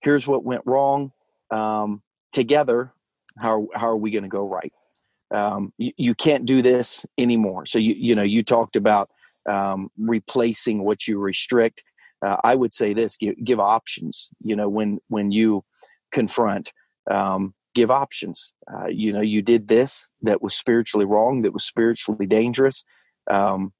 Here's 0.00 0.26
what 0.26 0.44
went 0.44 0.62
wrong 0.66 1.12
um, 1.50 2.02
together 2.32 2.92
how, 3.38 3.68
how 3.74 3.88
are 3.88 3.96
we 3.96 4.10
going 4.10 4.22
to 4.22 4.28
go 4.28 4.48
right? 4.48 4.72
Um, 5.32 5.72
you, 5.76 5.92
you, 5.96 6.14
can't 6.14 6.46
do 6.46 6.62
this 6.62 7.04
anymore. 7.18 7.66
So 7.66 7.78
you 7.78 7.94
you 7.94 8.14
know 8.14 8.22
you 8.22 8.44
talked 8.44 8.76
about 8.76 9.10
um, 9.48 9.90
replacing 9.98 10.84
what 10.84 11.08
you 11.08 11.18
restrict. 11.18 11.82
Uh, 12.24 12.36
i 12.44 12.54
would 12.54 12.72
say 12.72 12.94
this 12.94 13.16
give, 13.18 13.34
give, 13.44 13.60
options 13.60 14.30
you 14.42 14.56
know 14.56 14.70
when 14.70 14.98
when 15.08 15.30
you 15.30 15.62
confront 16.12 16.72
um, 17.10 17.52
give 17.74 17.90
options. 17.90 18.54
Uh, 18.72 18.86
you 18.86 19.12
know 19.12 19.20
you 19.20 19.42
did 19.42 19.66
this 19.66 20.08
that 20.22 20.42
was 20.42 20.54
spiritually 20.54 21.04
wrong 21.04 21.42
that 21.42 21.52
was 21.52 21.64
spiritually 21.64 22.26
dangerous. 22.26 22.84
Um, 23.28 23.72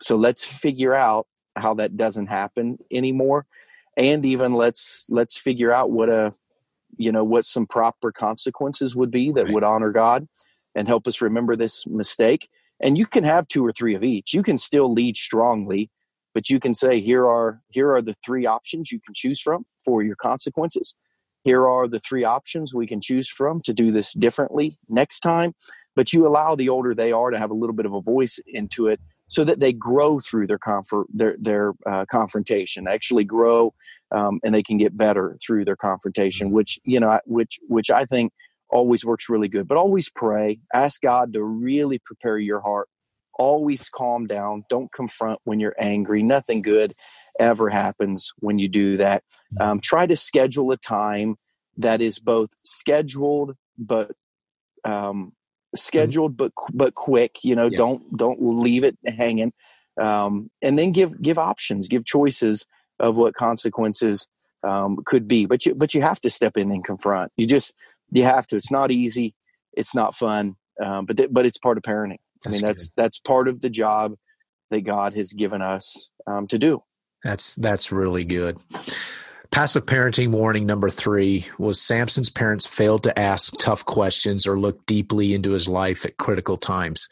so 0.00 0.16
let's 0.16 0.44
figure 0.44 0.94
out 0.94 1.26
how 1.56 1.74
that 1.74 1.96
doesn't 1.96 2.26
happen 2.26 2.78
anymore. 2.90 3.46
And 3.96 4.24
even 4.24 4.54
let's 4.54 5.06
let's 5.08 5.36
figure 5.36 5.72
out 5.72 5.90
what 5.90 6.08
a 6.08 6.34
you 6.96 7.12
know 7.12 7.24
what 7.24 7.44
some 7.44 7.66
proper 7.66 8.12
consequences 8.12 8.96
would 8.96 9.10
be 9.10 9.30
that 9.32 9.44
right. 9.44 9.54
would 9.54 9.64
honor 9.64 9.90
god 9.90 10.28
and 10.74 10.88
help 10.88 11.06
us 11.06 11.20
remember 11.20 11.56
this 11.56 11.86
mistake. 11.86 12.48
And 12.80 12.98
you 12.98 13.06
can 13.06 13.24
have 13.24 13.46
two 13.46 13.64
or 13.64 13.72
three 13.72 13.94
of 13.94 14.02
each. 14.02 14.34
You 14.34 14.42
can 14.42 14.58
still 14.58 14.92
lead 14.92 15.16
strongly 15.16 15.90
but 16.34 16.50
you 16.50 16.60
can 16.60 16.74
say 16.74 17.00
here 17.00 17.26
are 17.26 17.62
here 17.70 17.92
are 17.92 18.02
the 18.02 18.16
three 18.24 18.44
options 18.44 18.90
you 18.90 19.00
can 19.00 19.14
choose 19.14 19.40
from 19.40 19.64
for 19.82 20.02
your 20.02 20.16
consequences. 20.16 20.94
Here 21.44 21.66
are 21.66 21.86
the 21.86 22.00
three 22.00 22.24
options 22.24 22.74
we 22.74 22.86
can 22.86 23.00
choose 23.00 23.28
from 23.28 23.60
to 23.62 23.72
do 23.72 23.92
this 23.92 24.12
differently 24.12 24.78
next 24.88 25.20
time. 25.20 25.54
But 25.94 26.12
you 26.12 26.26
allow 26.26 26.56
the 26.56 26.68
older 26.68 26.94
they 26.94 27.12
are 27.12 27.30
to 27.30 27.38
have 27.38 27.50
a 27.50 27.54
little 27.54 27.74
bit 27.74 27.86
of 27.86 27.94
a 27.94 28.00
voice 28.00 28.40
into 28.46 28.88
it 28.88 29.00
so 29.28 29.44
that 29.44 29.60
they 29.60 29.72
grow 29.72 30.18
through 30.20 30.46
their 30.46 30.58
comfort 30.58 31.06
their 31.12 31.36
their 31.38 31.72
uh, 31.86 32.04
confrontation 32.06 32.86
actually 32.86 33.24
grow 33.24 33.72
um, 34.14 34.40
and 34.44 34.54
they 34.54 34.62
can 34.62 34.78
get 34.78 34.96
better 34.96 35.36
through 35.44 35.64
their 35.64 35.76
confrontation, 35.76 36.48
mm-hmm. 36.48 36.56
which 36.56 36.78
you 36.84 37.00
know, 37.00 37.18
which 37.26 37.58
which 37.68 37.90
I 37.90 38.04
think 38.04 38.32
always 38.70 39.04
works 39.04 39.28
really 39.28 39.48
good. 39.48 39.68
But 39.68 39.78
always 39.78 40.10
pray, 40.10 40.60
ask 40.72 41.00
God 41.02 41.32
to 41.34 41.42
really 41.42 41.98
prepare 41.98 42.38
your 42.38 42.60
heart. 42.60 42.88
Always 43.38 43.88
calm 43.90 44.26
down. 44.26 44.64
Don't 44.70 44.92
confront 44.92 45.40
when 45.44 45.58
you're 45.58 45.74
angry. 45.78 46.22
Nothing 46.22 46.62
good 46.62 46.92
ever 47.40 47.68
happens 47.68 48.32
when 48.38 48.58
you 48.58 48.68
do 48.68 48.96
that. 48.98 49.24
Mm-hmm. 49.54 49.62
Um, 49.62 49.80
try 49.80 50.06
to 50.06 50.16
schedule 50.16 50.70
a 50.70 50.76
time 50.76 51.36
that 51.76 52.00
is 52.00 52.20
both 52.20 52.50
scheduled 52.64 53.56
but 53.76 54.12
um, 54.84 55.32
scheduled 55.74 56.36
but 56.36 56.52
but 56.72 56.94
quick. 56.94 57.44
You 57.44 57.56
know, 57.56 57.66
yeah. 57.66 57.78
don't 57.78 58.16
don't 58.16 58.38
leave 58.40 58.84
it 58.84 58.96
hanging. 59.06 59.52
Um, 60.00 60.50
and 60.62 60.78
then 60.78 60.92
give 60.92 61.20
give 61.20 61.38
options, 61.38 61.88
give 61.88 62.04
choices 62.04 62.66
of 62.98 63.16
what 63.16 63.34
consequences 63.34 64.28
um, 64.62 64.98
could 65.04 65.28
be. 65.28 65.46
But 65.46 65.66
you 65.66 65.74
but 65.74 65.94
you 65.94 66.02
have 66.02 66.20
to 66.22 66.30
step 66.30 66.56
in 66.56 66.70
and 66.70 66.84
confront. 66.84 67.32
You 67.36 67.46
just 67.46 67.72
you 68.10 68.24
have 68.24 68.46
to. 68.48 68.56
It's 68.56 68.70
not 68.70 68.90
easy. 68.90 69.34
It's 69.72 69.94
not 69.94 70.14
fun. 70.14 70.56
Um, 70.82 71.06
but 71.06 71.16
th- 71.16 71.30
but 71.32 71.46
it's 71.46 71.58
part 71.58 71.76
of 71.76 71.84
parenting. 71.84 72.18
That's 72.42 72.46
I 72.46 72.50
mean 72.50 72.60
that's 72.62 72.88
good. 72.88 73.02
that's 73.02 73.18
part 73.18 73.48
of 73.48 73.60
the 73.60 73.70
job 73.70 74.14
that 74.70 74.82
God 74.82 75.14
has 75.14 75.32
given 75.32 75.62
us 75.62 76.10
um, 76.26 76.46
to 76.48 76.58
do. 76.58 76.82
That's 77.22 77.54
that's 77.54 77.92
really 77.92 78.24
good. 78.24 78.58
Passive 79.54 79.86
parenting 79.86 80.30
warning 80.30 80.66
number 80.66 80.90
three 80.90 81.46
was 81.58 81.80
Samson's 81.80 82.28
parents 82.28 82.66
failed 82.66 83.04
to 83.04 83.16
ask 83.16 83.54
tough 83.56 83.84
questions 83.84 84.48
or 84.48 84.58
look 84.58 84.84
deeply 84.86 85.32
into 85.32 85.52
his 85.52 85.68
life 85.68 86.04
at 86.04 86.16
critical 86.16 86.56
times. 86.56 87.08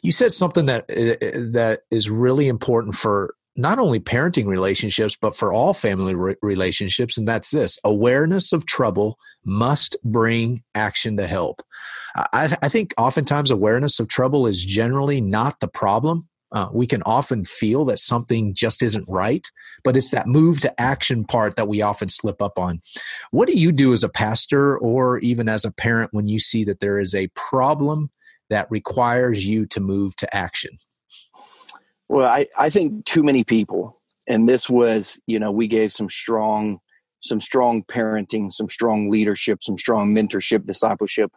You 0.00 0.12
said 0.12 0.32
something 0.32 0.66
that 0.66 0.82
uh, 0.88 1.50
that 1.50 1.80
is 1.90 2.08
really 2.08 2.46
important 2.46 2.94
for 2.94 3.34
not 3.56 3.80
only 3.80 3.98
parenting 3.98 4.46
relationships 4.46 5.16
but 5.20 5.36
for 5.36 5.52
all 5.52 5.74
family 5.74 6.14
re- 6.14 6.36
relationships 6.42 7.18
and 7.18 7.26
that's 7.26 7.50
this 7.50 7.76
awareness 7.82 8.52
of 8.52 8.66
trouble 8.66 9.18
must 9.44 9.96
bring 10.04 10.62
action 10.76 11.16
to 11.16 11.26
help 11.26 11.60
I, 12.14 12.56
I, 12.62 12.68
think 12.68 12.94
oftentimes 12.96 13.50
awareness 13.50 13.98
of 13.98 14.06
trouble 14.06 14.46
is 14.46 14.64
generally 14.64 15.20
not 15.20 15.58
the 15.58 15.68
problem 15.68 16.28
uh, 16.52 16.68
we 16.72 16.86
can 16.86 17.02
often 17.02 17.44
feel 17.44 17.84
that 17.86 17.98
something 17.98 18.54
just 18.54 18.82
isn't 18.82 19.04
right, 19.08 19.46
but 19.84 19.96
it's 19.96 20.10
that 20.10 20.26
move 20.26 20.60
to 20.60 20.80
action 20.80 21.24
part 21.24 21.56
that 21.56 21.68
we 21.68 21.82
often 21.82 22.08
slip 22.08 22.42
up 22.42 22.58
on. 22.58 22.80
What 23.30 23.48
do 23.48 23.58
you 23.58 23.72
do 23.72 23.92
as 23.92 24.02
a 24.02 24.08
pastor 24.08 24.76
or 24.78 25.18
even 25.18 25.48
as 25.48 25.64
a 25.64 25.70
parent 25.70 26.12
when 26.12 26.28
you 26.28 26.40
see 26.40 26.64
that 26.64 26.80
there 26.80 26.98
is 26.98 27.14
a 27.14 27.28
problem 27.28 28.10
that 28.48 28.70
requires 28.70 29.46
you 29.46 29.66
to 29.66 29.80
move 29.80 30.16
to 30.16 30.36
action? 30.36 30.72
Well, 32.08 32.28
I, 32.28 32.46
I 32.58 32.70
think 32.70 33.04
too 33.04 33.22
many 33.22 33.44
people, 33.44 34.00
and 34.26 34.48
this 34.48 34.68
was, 34.68 35.20
you 35.26 35.38
know, 35.38 35.52
we 35.52 35.68
gave 35.68 35.92
some 35.92 36.10
strong, 36.10 36.80
some 37.20 37.40
strong 37.40 37.84
parenting, 37.84 38.52
some 38.52 38.68
strong 38.68 39.08
leadership, 39.08 39.62
some 39.62 39.78
strong 39.78 40.12
mentorship, 40.12 40.66
discipleship 40.66 41.30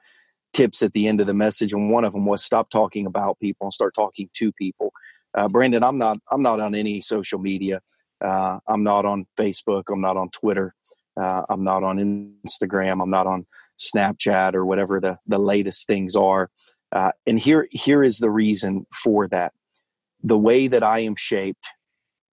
tips 0.53 0.81
at 0.81 0.93
the 0.93 1.07
end 1.07 1.19
of 1.19 1.27
the 1.27 1.33
message, 1.33 1.73
and 1.73 1.91
one 1.91 2.05
of 2.05 2.13
them 2.13 2.25
was 2.25 2.43
stop 2.43 2.69
talking 2.69 3.05
about 3.05 3.39
people 3.39 3.67
and 3.67 3.73
start 3.73 3.93
talking 3.95 4.29
to 4.33 4.51
people. 4.53 4.93
Uh, 5.33 5.47
Brandon, 5.47 5.83
I'm 5.83 5.97
not 5.97 6.19
I'm 6.31 6.41
not 6.41 6.59
on 6.59 6.75
any 6.75 7.01
social 7.01 7.39
media. 7.39 7.81
Uh, 8.23 8.59
I'm 8.67 8.83
not 8.83 9.05
on 9.05 9.25
Facebook. 9.37 9.83
I'm 9.91 10.01
not 10.01 10.15
on 10.15 10.29
Twitter. 10.29 10.73
Uh, 11.19 11.43
I'm 11.49 11.63
not 11.63 11.83
on 11.83 12.33
Instagram. 12.45 13.01
I'm 13.01 13.09
not 13.09 13.27
on 13.27 13.45
Snapchat 13.79 14.53
or 14.53 14.65
whatever 14.65 14.99
the 14.99 15.17
the 15.27 15.39
latest 15.39 15.87
things 15.87 16.15
are. 16.15 16.49
Uh, 16.91 17.11
and 17.25 17.39
here 17.39 17.67
here 17.71 18.03
is 18.03 18.19
the 18.19 18.29
reason 18.29 18.85
for 18.93 19.27
that. 19.29 19.53
The 20.21 20.37
way 20.37 20.67
that 20.67 20.83
I 20.83 20.99
am 20.99 21.15
shaped, 21.15 21.67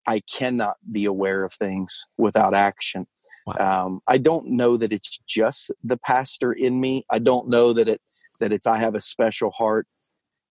I 0.06 0.20
cannot 0.20 0.76
be 0.92 1.06
aware 1.06 1.42
of 1.44 1.52
things 1.54 2.06
without 2.18 2.54
action. 2.54 3.06
Wow. 3.46 3.86
Um, 3.86 4.00
I 4.06 4.18
don't 4.18 4.50
know 4.50 4.76
that 4.76 4.92
it's 4.92 5.18
just 5.26 5.72
the 5.82 5.96
pastor 5.96 6.52
in 6.52 6.80
me. 6.80 7.04
I 7.10 7.18
don't 7.18 7.48
know 7.48 7.72
that 7.72 7.88
it 7.88 8.00
that 8.40 8.52
it's 8.52 8.66
I 8.66 8.78
have 8.78 8.94
a 8.94 9.00
special 9.00 9.50
heart. 9.50 9.86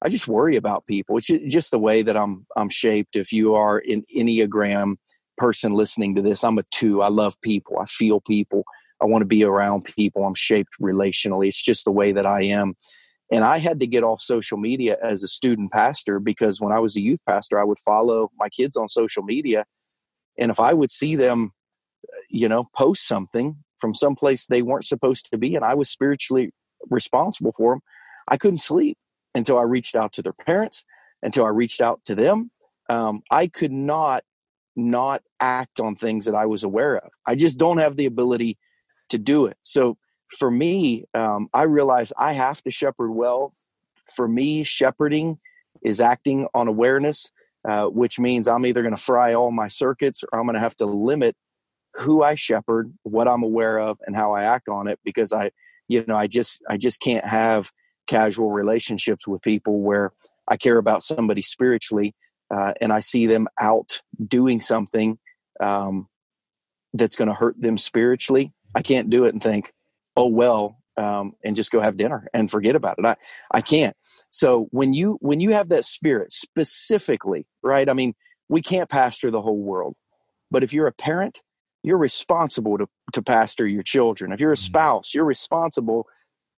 I 0.02 0.10
just 0.10 0.28
worry 0.28 0.56
about 0.56 0.86
people. 0.86 1.18
It's 1.18 1.28
just 1.28 1.72
the 1.72 1.80
way 1.80 2.02
that 2.02 2.16
I'm 2.16 2.46
I'm 2.56 2.70
shaped. 2.70 3.16
If 3.16 3.34
you 3.34 3.56
are 3.56 3.82
an 3.86 4.04
Enneagram 4.16 4.96
person 5.38 5.74
listening 5.74 6.16
to 6.16 6.22
this, 6.22 6.44
I'm 6.44 6.58
a 6.58 6.64
two. 6.72 7.02
I 7.02 7.10
love 7.10 7.40
people. 7.42 7.80
I 7.80 7.86
feel 7.86 8.22
people. 8.22 8.64
I 9.02 9.06
want 9.06 9.22
to 9.22 9.28
be 9.28 9.44
around 9.44 9.86
people. 9.96 10.26
I'm 10.26 10.36
shaped 10.36 10.72
relationally. 10.82 11.48
It's 11.48 11.62
just 11.62 11.86
the 11.86 11.92
way 11.92 12.12
that 12.12 12.26
I 12.26 12.44
am. 12.44 12.76
And 13.32 13.44
I 13.44 13.60
had 13.60 13.80
to 13.80 13.88
get 13.88 14.04
off 14.04 14.22
social 14.22 14.58
media 14.58 14.98
as 15.04 15.24
a 15.24 15.28
student 15.28 15.72
pastor 15.72 16.20
because 16.20 16.60
when 16.60 16.74
I 16.74 16.80
was 16.80 16.96
a 16.96 17.02
youth 17.02 17.20
pastor, 17.28 17.60
I 17.60 17.64
would 17.64 17.80
follow 17.80 18.32
my 18.38 18.50
kids 18.50 18.76
on 18.76 18.88
social 18.88 19.24
media. 19.24 19.66
And 20.38 20.50
if 20.50 20.60
I 20.60 20.74
would 20.74 20.90
see 20.90 21.16
them, 21.16 21.52
uh, 22.08 22.22
you 22.30 22.50
know, 22.50 22.68
post 22.76 23.08
something 23.08 23.58
from 23.80 23.94
someplace 23.94 24.46
they 24.46 24.62
weren't 24.62 24.86
supposed 24.86 25.30
to 25.32 25.38
be, 25.38 25.56
and 25.56 25.64
I 25.64 25.76
was 25.76 25.90
spiritually 25.90 26.52
responsible 26.90 27.54
for 27.56 27.74
them. 27.74 27.82
I 28.28 28.38
couldn't 28.38 28.58
sleep 28.58 28.98
until 29.36 29.58
I 29.58 29.64
reached 29.64 29.96
out 29.96 30.14
to 30.14 30.22
their 30.22 30.34
parents, 30.46 30.86
until 31.22 31.46
I 31.46 31.50
reached 31.50 31.82
out 31.82 32.02
to 32.06 32.16
them. 32.16 32.50
Um, 32.90 33.22
I 33.32 33.48
could 33.48 33.72
not 33.72 34.24
not 34.76 35.22
act 35.42 35.80
on 35.80 35.96
things 35.96 36.26
that 36.26 36.36
I 36.36 36.46
was 36.46 36.64
aware 36.64 36.98
of. 36.98 37.12
I 37.28 37.36
just 37.36 37.58
don't 37.58 37.80
have 37.80 37.98
the 37.98 38.06
ability 38.06 38.58
to 39.10 39.18
do 39.18 39.46
it. 39.46 39.58
So 39.62 39.98
for 40.38 40.50
me, 40.50 41.06
um, 41.14 41.50
I 41.54 41.64
realize 41.64 42.14
I 42.18 42.34
have 42.34 42.62
to 42.64 42.72
shepherd 42.72 43.12
well. 43.12 43.54
For 44.16 44.28
me, 44.28 44.64
shepherding 44.64 45.40
is 45.84 46.00
acting 46.00 46.48
on 46.54 46.68
awareness, 46.68 47.32
uh, 47.68 47.86
which 47.86 48.20
means 48.20 48.48
I'm 48.48 48.66
either 48.66 48.82
going 48.82 48.96
to 48.96 49.02
fry 49.02 49.34
all 49.34 49.52
my 49.52 49.68
circuits 49.68 50.24
or 50.32 50.40
I'm 50.40 50.46
going 50.46 50.56
to 50.56 50.60
have 50.60 50.78
to 50.78 50.86
limit 50.86 51.36
who 51.96 52.24
I 52.24 52.36
shepherd, 52.36 52.94
what 53.04 53.28
I'm 53.28 53.44
aware 53.44 53.80
of, 53.80 54.00
and 54.06 54.16
how 54.16 54.34
I 54.34 54.44
act 54.44 54.70
on 54.70 54.88
it 54.88 55.00
because 55.04 55.34
I 55.34 55.52
you 55.90 56.06
know 56.08 56.16
i 56.16 56.28
just 56.28 56.62
i 56.70 56.78
just 56.78 57.02
can't 57.02 57.26
have 57.26 57.72
casual 58.08 58.52
relationships 58.52 59.28
with 59.28 59.42
people 59.42 59.82
where 59.82 60.14
i 60.48 60.56
care 60.56 60.78
about 60.78 61.04
somebody 61.04 61.42
spiritually 61.42 62.16
uh, 62.56 62.74
and 62.80 62.94
i 62.94 63.02
see 63.02 63.26
them 63.26 63.48
out 63.60 64.02
doing 64.26 64.62
something 64.62 65.20
um, 65.60 66.08
that's 66.94 67.18
going 67.18 67.28
to 67.28 67.34
hurt 67.34 67.60
them 67.60 67.78
spiritually 67.78 68.54
i 68.76 68.82
can't 68.82 69.10
do 69.10 69.26
it 69.26 69.34
and 69.34 69.44
think 69.44 69.74
oh 70.16 70.30
well 70.30 70.78
um, 70.98 71.34
and 71.46 71.56
just 71.56 71.72
go 71.72 71.80
have 71.80 71.96
dinner 71.96 72.28
and 72.34 72.52
forget 72.52 72.76
about 72.76 73.00
it. 73.00 73.06
I 73.06 73.16
i 73.52 73.62
can't. 73.62 73.96
So 74.32 74.68
when 74.72 74.94
you 74.94 75.18
when 75.22 75.40
you 75.40 75.54
have 75.54 75.70
that 75.70 75.86
spirit 75.86 76.34
specifically 76.34 77.46
right? 77.64 77.90
I 77.90 77.94
mean 77.94 78.14
we 78.50 78.62
can't 78.62 78.90
pastor 78.90 79.32
the 79.32 79.42
whole 79.42 79.62
world 79.62 79.96
but 80.52 80.64
if 80.64 80.74
you're 80.74 80.88
a 80.88 80.92
parent 80.92 81.42
you're 81.84 81.98
responsible 81.98 82.78
to, 82.78 82.88
to 83.14 83.22
pastor 83.22 83.68
your 83.68 83.84
children. 83.84 84.32
If 84.32 84.40
you're 84.40 84.52
a 84.52 84.56
mm-hmm. 84.56 84.64
spouse, 84.64 85.14
you're 85.14 85.26
responsible 85.26 86.08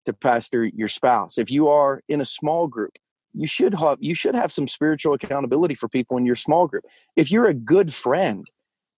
to 0.05 0.13
pastor 0.13 0.65
your 0.65 0.87
spouse. 0.87 1.37
If 1.37 1.51
you 1.51 1.67
are 1.67 2.01
in 2.07 2.21
a 2.21 2.25
small 2.25 2.67
group, 2.67 2.97
you 3.33 3.47
should 3.47 3.75
have 3.75 3.97
you 4.01 4.13
should 4.13 4.35
have 4.35 4.51
some 4.51 4.67
spiritual 4.67 5.13
accountability 5.13 5.75
for 5.75 5.87
people 5.87 6.17
in 6.17 6.25
your 6.25 6.35
small 6.35 6.67
group. 6.67 6.83
If 7.15 7.31
you're 7.31 7.47
a 7.47 7.53
good 7.53 7.93
friend, 7.93 8.45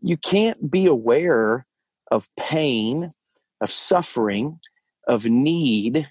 you 0.01 0.17
can't 0.17 0.71
be 0.71 0.87
aware 0.87 1.67
of 2.09 2.27
pain, 2.37 3.09
of 3.61 3.69
suffering, 3.69 4.59
of 5.07 5.25
need, 5.25 6.09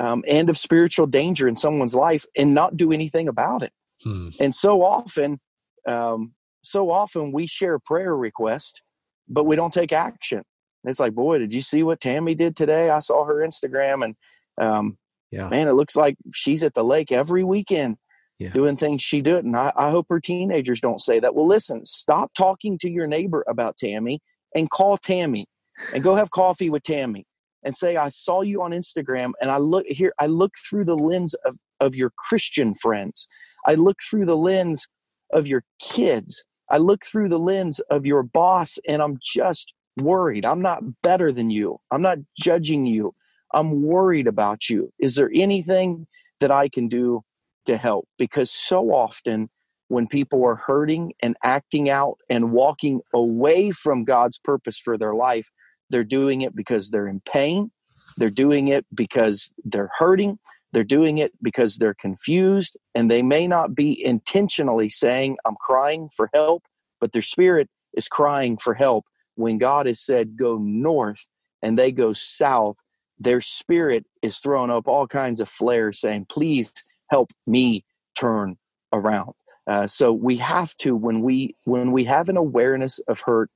um, 0.00 0.22
and 0.26 0.48
of 0.48 0.56
spiritual 0.56 1.06
danger 1.06 1.46
in 1.46 1.56
someone's 1.56 1.94
life 1.94 2.24
and 2.36 2.54
not 2.54 2.76
do 2.76 2.90
anything 2.90 3.28
about 3.28 3.62
it. 3.62 3.72
Hmm. 4.02 4.30
And 4.40 4.54
so 4.54 4.82
often, 4.82 5.40
um, 5.86 6.32
so 6.62 6.90
often 6.90 7.32
we 7.32 7.46
share 7.46 7.78
prayer 7.78 8.16
requests 8.16 8.80
but 9.28 9.44
we 9.44 9.56
don't 9.56 9.72
take 9.72 9.92
action. 9.92 10.42
It's 10.84 11.00
like, 11.00 11.14
boy, 11.14 11.38
did 11.38 11.52
you 11.52 11.60
see 11.60 11.82
what 11.82 12.00
Tammy 12.00 12.34
did 12.34 12.56
today? 12.56 12.90
I 12.90 13.00
saw 13.00 13.24
her 13.24 13.46
Instagram, 13.46 14.04
and 14.04 14.16
um, 14.60 14.96
yeah, 15.30 15.48
man, 15.48 15.68
it 15.68 15.72
looks 15.72 15.96
like 15.96 16.16
she's 16.32 16.62
at 16.62 16.74
the 16.74 16.84
lake 16.84 17.12
every 17.12 17.44
weekend 17.44 17.96
yeah. 18.38 18.50
doing 18.50 18.76
things 18.76 19.02
she 19.02 19.20
did. 19.20 19.44
And 19.44 19.56
I, 19.56 19.72
I 19.76 19.90
hope 19.90 20.06
her 20.08 20.20
teenagers 20.20 20.80
don't 20.80 21.00
say 21.00 21.20
that. 21.20 21.34
Well, 21.34 21.46
listen, 21.46 21.84
stop 21.84 22.32
talking 22.34 22.78
to 22.78 22.90
your 22.90 23.06
neighbor 23.06 23.44
about 23.48 23.76
Tammy 23.76 24.20
and 24.54 24.70
call 24.70 24.96
Tammy 24.96 25.46
and 25.92 26.02
go 26.02 26.14
have 26.14 26.30
coffee 26.30 26.70
with 26.70 26.82
Tammy 26.82 27.24
and 27.64 27.76
say, 27.76 27.96
I 27.96 28.08
saw 28.08 28.42
you 28.42 28.62
on 28.62 28.70
Instagram 28.70 29.32
and 29.40 29.50
I 29.50 29.58
look 29.58 29.86
here, 29.86 30.12
I 30.18 30.26
look 30.26 30.52
through 30.68 30.84
the 30.84 30.96
lens 30.96 31.34
of, 31.44 31.56
of 31.80 31.94
your 31.94 32.12
Christian 32.16 32.74
friends. 32.74 33.26
I 33.66 33.74
look 33.74 33.98
through 34.08 34.26
the 34.26 34.36
lens 34.36 34.86
of 35.32 35.46
your 35.46 35.64
kids. 35.80 36.44
I 36.70 36.78
look 36.78 37.04
through 37.04 37.28
the 37.28 37.38
lens 37.38 37.80
of 37.90 38.06
your 38.06 38.22
boss 38.22 38.78
and 38.86 39.02
I'm 39.02 39.18
just 39.22 39.72
worried. 39.96 40.44
I'm 40.44 40.62
not 40.62 40.82
better 41.02 41.32
than 41.32 41.50
you. 41.50 41.76
I'm 41.90 42.02
not 42.02 42.18
judging 42.38 42.86
you. 42.86 43.10
I'm 43.54 43.82
worried 43.82 44.26
about 44.26 44.68
you. 44.68 44.90
Is 44.98 45.14
there 45.14 45.30
anything 45.34 46.06
that 46.40 46.50
I 46.50 46.68
can 46.68 46.88
do 46.88 47.22
to 47.66 47.76
help? 47.76 48.06
Because 48.18 48.50
so 48.50 48.90
often 48.90 49.48
when 49.88 50.06
people 50.06 50.44
are 50.44 50.56
hurting 50.56 51.14
and 51.22 51.36
acting 51.42 51.88
out 51.88 52.18
and 52.28 52.52
walking 52.52 53.00
away 53.14 53.70
from 53.70 54.04
God's 54.04 54.38
purpose 54.38 54.78
for 54.78 54.98
their 54.98 55.14
life, 55.14 55.48
they're 55.90 56.04
doing 56.04 56.42
it 56.42 56.54
because 56.54 56.90
they're 56.90 57.08
in 57.08 57.20
pain. 57.20 57.70
They're 58.18 58.30
doing 58.30 58.68
it 58.68 58.84
because 58.94 59.52
they're 59.64 59.90
hurting. 59.98 60.38
They're 60.72 60.84
doing 60.84 61.18
it 61.18 61.32
because 61.42 61.76
they're 61.76 61.94
confused 61.94 62.76
and 62.94 63.10
they 63.10 63.22
may 63.22 63.46
not 63.46 63.74
be 63.74 64.04
intentionally 64.04 64.88
saying, 64.88 65.38
I'm 65.46 65.56
crying 65.56 66.10
for 66.14 66.28
help, 66.34 66.64
but 67.00 67.12
their 67.12 67.22
spirit 67.22 67.68
is 67.94 68.08
crying 68.08 68.58
for 68.58 68.74
help 68.74 69.04
when 69.38 69.56
God 69.56 69.86
has 69.86 70.00
said 70.00 70.36
go 70.36 70.58
north 70.58 71.26
and 71.62 71.78
they 71.78 71.92
go 71.92 72.12
south, 72.12 72.76
their 73.20 73.40
spirit 73.40 74.04
is 74.20 74.38
throwing 74.38 74.70
up 74.70 74.88
all 74.88 75.06
kinds 75.06 75.40
of 75.40 75.48
flares 75.48 76.00
saying, 76.00 76.26
please 76.28 76.72
help 77.08 77.30
me 77.46 77.84
turn 78.18 78.56
around. 78.92 79.32
Uh, 79.70 79.86
so 79.86 80.12
we 80.12 80.36
have 80.36 80.74
to 80.78 80.96
when 80.96 81.20
we 81.20 81.54
when 81.64 81.92
we 81.92 82.04
have 82.04 82.28
an 82.28 82.36
awareness 82.36 82.98
of 83.06 83.20
hurt, 83.20 83.50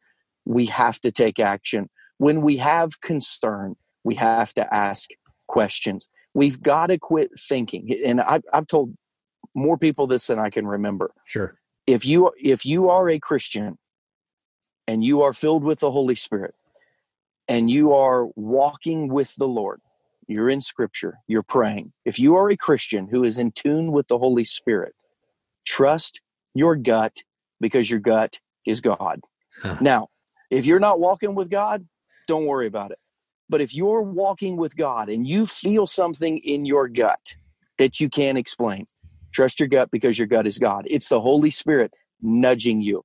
we 0.44 0.66
have 0.66 1.01
to 1.01 1.11
take 1.11 1.40
action. 1.40 1.88
When 2.18 2.42
we 2.42 2.59
have 2.59 3.01
concern, 3.01 3.75
we 4.05 4.14
have 4.16 4.53
to 4.55 4.75
ask 4.75 5.11
questions. 5.46 6.09
We've 6.35 6.62
got 6.62 6.87
to 6.88 6.98
quit 6.98 7.31
thinking. 7.38 7.94
And 8.05 8.20
I've, 8.20 8.42
I've 8.52 8.66
told 8.66 8.94
more 9.55 9.76
people 9.76 10.07
this 10.07 10.26
than 10.26 10.38
I 10.38 10.50
can 10.50 10.66
remember. 10.66 11.12
Sure. 11.26 11.55
If 11.87 12.07
you 12.07 12.33
if 12.40 12.64
you 12.64 12.88
are 12.90 13.11
a 13.11 13.18
Christian 13.18 13.76
and 14.87 15.05
you 15.05 15.22
are 15.22 15.33
filled 15.33 15.64
with 15.64 15.81
the 15.81 15.90
Holy 15.90 16.14
Spirit 16.14 16.55
and 17.48 17.70
you 17.70 17.92
are 17.92 18.26
walking 18.37 19.09
with 19.09 19.35
the 19.37 19.48
Lord, 19.48 19.81
you're 20.28 20.48
in 20.48 20.61
scripture, 20.61 21.18
you're 21.26 21.42
praying. 21.42 21.92
If 22.05 22.18
you 22.18 22.37
are 22.37 22.48
a 22.50 22.57
Christian 22.57 23.09
who 23.11 23.24
is 23.24 23.38
in 23.38 23.50
tune 23.52 23.90
with 23.90 24.09
the 24.09 24.18
Holy 24.18 24.44
Spirit, 24.44 24.94
trust 25.66 26.20
your 26.55 26.76
gut 26.76 27.16
because 27.61 27.90
your 27.90 28.00
gut 28.00 28.38
is 28.66 28.81
God. 28.81 29.20
Huh. 29.61 29.76
Now, 29.81 30.09
if 30.50 30.66
you're 30.66 30.78
not 30.78 31.00
walking 31.00 31.35
with 31.35 31.50
God, 31.50 31.87
don't 32.28 32.46
worry 32.46 32.66
about 32.66 32.92
it. 32.92 32.98
But 33.53 33.61
if 33.61 33.75
you're 33.75 34.01
walking 34.01 34.57
with 34.57 34.77
God 34.77 35.11
and 35.11 35.27
you 35.29 35.45
feel 35.45 35.87
something 35.87 36.38
in 36.38 36.65
your 36.65 36.88
gut 36.88 37.37
that 37.77 38.01
you 38.01 38.09
can't 38.09 38.38
explain, 38.38 38.87
trust 39.31 39.61
your 39.61 39.69
gut 39.69 39.91
because 39.91 40.17
your 40.19 40.27
gut 40.27 40.47
is 40.47 40.57
God. 40.57 40.87
It's 40.87 41.11
the 41.11 41.21
Holy 41.21 41.51
Spirit 41.51 41.93
nudging 42.23 42.81
you. 42.81 43.05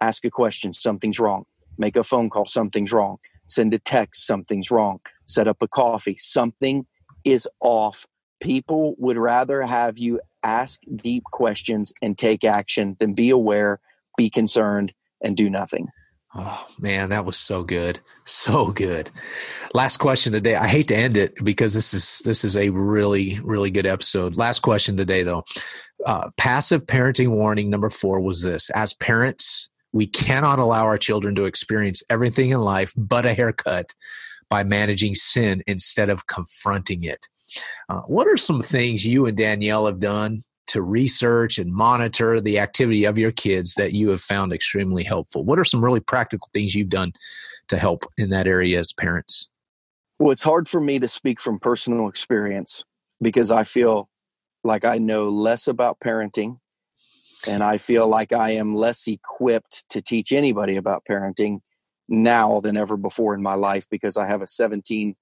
Ask 0.00 0.24
a 0.24 0.30
question, 0.30 0.72
something's 0.72 1.18
wrong. 1.18 1.46
Make 1.78 1.96
a 1.96 2.04
phone 2.04 2.30
call, 2.30 2.46
something's 2.46 2.92
wrong. 2.92 3.16
Send 3.48 3.74
a 3.74 3.80
text, 3.80 4.24
something's 4.24 4.70
wrong. 4.70 5.00
Set 5.26 5.48
up 5.48 5.60
a 5.62 5.66
coffee, 5.66 6.16
something 6.16 6.86
is 7.24 7.48
off. 7.58 8.06
People 8.38 8.94
would 8.98 9.16
rather 9.16 9.62
have 9.62 9.98
you 9.98 10.20
ask 10.44 10.80
deep 10.94 11.24
questions 11.32 11.92
and 12.00 12.16
take 12.16 12.44
action 12.44 12.96
than 13.00 13.14
be 13.14 13.30
aware, 13.30 13.80
be 14.16 14.30
concerned, 14.30 14.92
and 15.20 15.36
do 15.36 15.50
nothing. 15.50 15.88
Oh 16.34 16.66
man, 16.78 17.10
that 17.10 17.24
was 17.24 17.38
so 17.38 17.62
good. 17.62 18.00
So 18.24 18.66
good. 18.66 19.10
Last 19.72 19.96
question 19.96 20.32
today. 20.32 20.54
I 20.54 20.66
hate 20.66 20.88
to 20.88 20.96
end 20.96 21.16
it 21.16 21.34
because 21.42 21.72
this 21.72 21.94
is 21.94 22.20
this 22.24 22.44
is 22.44 22.56
a 22.56 22.68
really 22.68 23.40
really 23.42 23.70
good 23.70 23.86
episode. 23.86 24.36
Last 24.36 24.60
question 24.60 24.96
today 24.96 25.22
though. 25.22 25.44
Uh, 26.04 26.30
passive 26.36 26.86
parenting 26.86 27.30
warning 27.30 27.70
number 27.70 27.90
4 27.90 28.20
was 28.20 28.42
this. 28.42 28.70
As 28.70 28.94
parents, 28.94 29.68
we 29.92 30.06
cannot 30.06 30.58
allow 30.60 30.84
our 30.84 30.98
children 30.98 31.34
to 31.34 31.44
experience 31.44 32.02
everything 32.08 32.50
in 32.50 32.60
life 32.60 32.92
but 32.96 33.26
a 33.26 33.34
haircut 33.34 33.94
by 34.48 34.62
managing 34.62 35.14
sin 35.14 35.62
instead 35.66 36.08
of 36.08 36.26
confronting 36.26 37.04
it. 37.04 37.26
Uh, 37.88 38.00
what 38.02 38.28
are 38.28 38.36
some 38.36 38.62
things 38.62 39.06
you 39.06 39.26
and 39.26 39.36
Danielle 39.36 39.86
have 39.86 39.98
done 39.98 40.42
to 40.68 40.82
research 40.82 41.58
and 41.58 41.72
monitor 41.72 42.40
the 42.40 42.58
activity 42.58 43.04
of 43.04 43.18
your 43.18 43.32
kids 43.32 43.74
that 43.74 43.92
you 43.92 44.10
have 44.10 44.20
found 44.20 44.52
extremely 44.52 45.02
helpful? 45.02 45.44
What 45.44 45.58
are 45.58 45.64
some 45.64 45.84
really 45.84 46.00
practical 46.00 46.48
things 46.52 46.74
you've 46.74 46.88
done 46.88 47.12
to 47.68 47.78
help 47.78 48.04
in 48.16 48.30
that 48.30 48.46
area 48.46 48.78
as 48.78 48.92
parents? 48.92 49.48
Well, 50.18 50.30
it's 50.30 50.42
hard 50.42 50.68
for 50.68 50.80
me 50.80 50.98
to 50.98 51.08
speak 51.08 51.40
from 51.40 51.58
personal 51.58 52.08
experience 52.08 52.84
because 53.20 53.50
I 53.50 53.64
feel 53.64 54.08
like 54.64 54.84
I 54.84 54.98
know 54.98 55.28
less 55.28 55.68
about 55.68 56.00
parenting 56.00 56.58
and 57.46 57.62
I 57.62 57.78
feel 57.78 58.08
like 58.08 58.32
I 58.32 58.50
am 58.50 58.74
less 58.74 59.06
equipped 59.06 59.84
to 59.90 60.02
teach 60.02 60.32
anybody 60.32 60.76
about 60.76 61.04
parenting 61.08 61.60
now 62.08 62.60
than 62.60 62.76
ever 62.76 62.96
before 62.96 63.34
in 63.34 63.42
my 63.42 63.54
life 63.54 63.86
because 63.90 64.16
I 64.16 64.26
have 64.26 64.42
a 64.42 64.46
17 64.46 65.14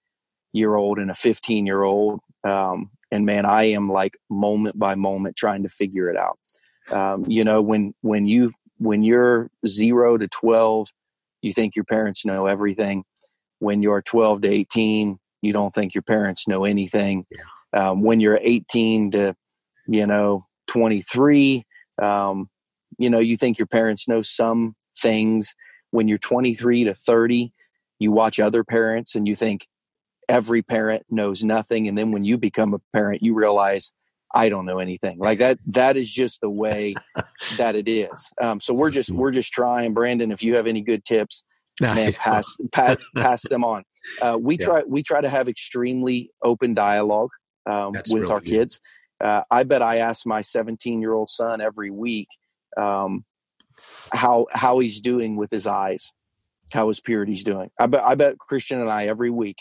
year 0.53 0.75
old 0.75 0.99
and 0.99 1.11
a 1.11 1.15
15 1.15 1.67
year 1.67 1.83
old 1.83 2.21
um, 2.45 2.91
and 3.11 3.25
man 3.25 3.45
i 3.45 3.65
am 3.65 3.89
like 3.89 4.17
moment 4.31 4.79
by 4.79 4.95
moment 4.95 5.37
trying 5.37 5.63
to 5.63 5.69
figure 5.69 6.09
it 6.11 6.17
out. 6.17 6.39
Um, 6.91 7.25
you 7.27 7.45
know 7.45 7.63
when 7.63 7.95
when 8.03 8.27
you 8.27 8.53
when 8.79 9.03
you're 9.03 9.51
0 9.67 10.19
to 10.19 10.29
12 10.29 10.89
you 11.43 11.53
think 11.53 11.77
your 11.77 11.85
parents 11.85 12.25
know 12.25 12.47
everything. 12.47 13.05
When 13.59 13.83
you're 13.83 14.03
12 14.03 14.43
to 14.43 14.49
18 14.49 15.19
you 15.43 15.53
don't 15.53 15.75
think 15.75 15.95
your 15.95 16.03
parents 16.03 16.47
know 16.49 16.65
anything. 16.65 17.27
Yeah. 17.31 17.91
um, 17.91 18.03
when 18.03 18.21
you're 18.21 18.39
18 18.41 19.11
to 19.13 19.35
you 19.87 20.07
know 20.07 20.47
23 20.69 21.65
um, 22.01 22.49
you 22.99 23.11
know 23.11 23.19
you 23.19 23.37
think 23.37 23.59
your 23.59 23.67
parents 23.67 24.07
know 24.09 24.23
some 24.23 24.75
things. 24.99 25.55
When 25.91 26.09
you're 26.09 26.19
23 26.19 26.85
to 26.85 26.95
30 26.95 27.53
you 27.99 28.13
watch 28.13 28.39
other 28.39 28.63
parents 28.63 29.15
and 29.15 29.27
you 29.27 29.35
think 29.35 29.67
every 30.29 30.63
parent 30.63 31.05
knows 31.11 31.45
nothing 31.45 31.89
and 31.89 31.97
then 31.97 32.11
when 32.11 32.25
you 32.25 32.37
become 32.37 32.75
a 32.75 32.81
parent 32.93 33.23
you 33.23 33.35
realize 33.35 33.93
i 34.35 34.49
don't 34.49 34.67
know 34.67 34.79
anything. 34.79 35.19
Like 35.19 35.39
that 35.39 35.59
that 35.67 35.97
is 35.97 36.13
just 36.13 36.41
the 36.41 36.51
way 36.51 36.95
that 37.57 37.75
it 37.75 37.89
is. 37.89 38.31
Um, 38.41 38.61
so 38.61 38.75
we're 38.75 38.91
just 38.91 39.11
we're 39.11 39.31
just 39.31 39.53
trying. 39.53 39.95
Brandon 39.95 40.31
if 40.31 40.43
you 40.43 40.57
have 40.57 40.67
any 40.67 40.83
good 40.83 41.05
tips 41.05 41.43
man 41.81 42.13
pass 42.13 42.57
pass, 42.73 42.97
pass 43.17 43.43
them 43.43 43.65
on. 43.65 43.85
Uh, 44.21 44.39
we 44.41 44.57
yeah. 44.59 44.67
try 44.67 44.83
we 44.87 45.03
try 45.03 45.21
to 45.21 45.29
have 45.29 45.49
extremely 45.49 46.31
open 46.43 46.75
dialogue 46.75 47.31
um, 47.67 47.93
with 47.93 48.11
really 48.13 48.31
our 48.31 48.41
good. 48.41 48.51
kids. 48.51 48.81
Uh, 49.25 49.43
i 49.51 49.63
bet 49.63 49.81
i 49.81 49.97
ask 49.97 50.27
my 50.27 50.43
17 50.43 51.01
year 51.01 51.15
old 51.15 51.31
son 51.31 51.63
every 51.63 51.91
week 51.91 52.29
um, 52.77 53.25
how 54.13 54.47
how 54.53 54.79
he's 54.79 55.01
doing 55.01 55.37
with 55.37 55.51
his 55.51 55.67
eyes 55.67 56.13
how 56.73 56.89
his 56.89 57.01
purity's 57.01 57.43
doing. 57.45 57.71
I 57.81 57.87
bet 57.87 58.03
i 58.03 58.15
bet 58.15 58.39
christian 58.39 58.81
and 58.81 58.91
i 58.91 59.07
every 59.07 59.31
week 59.31 59.57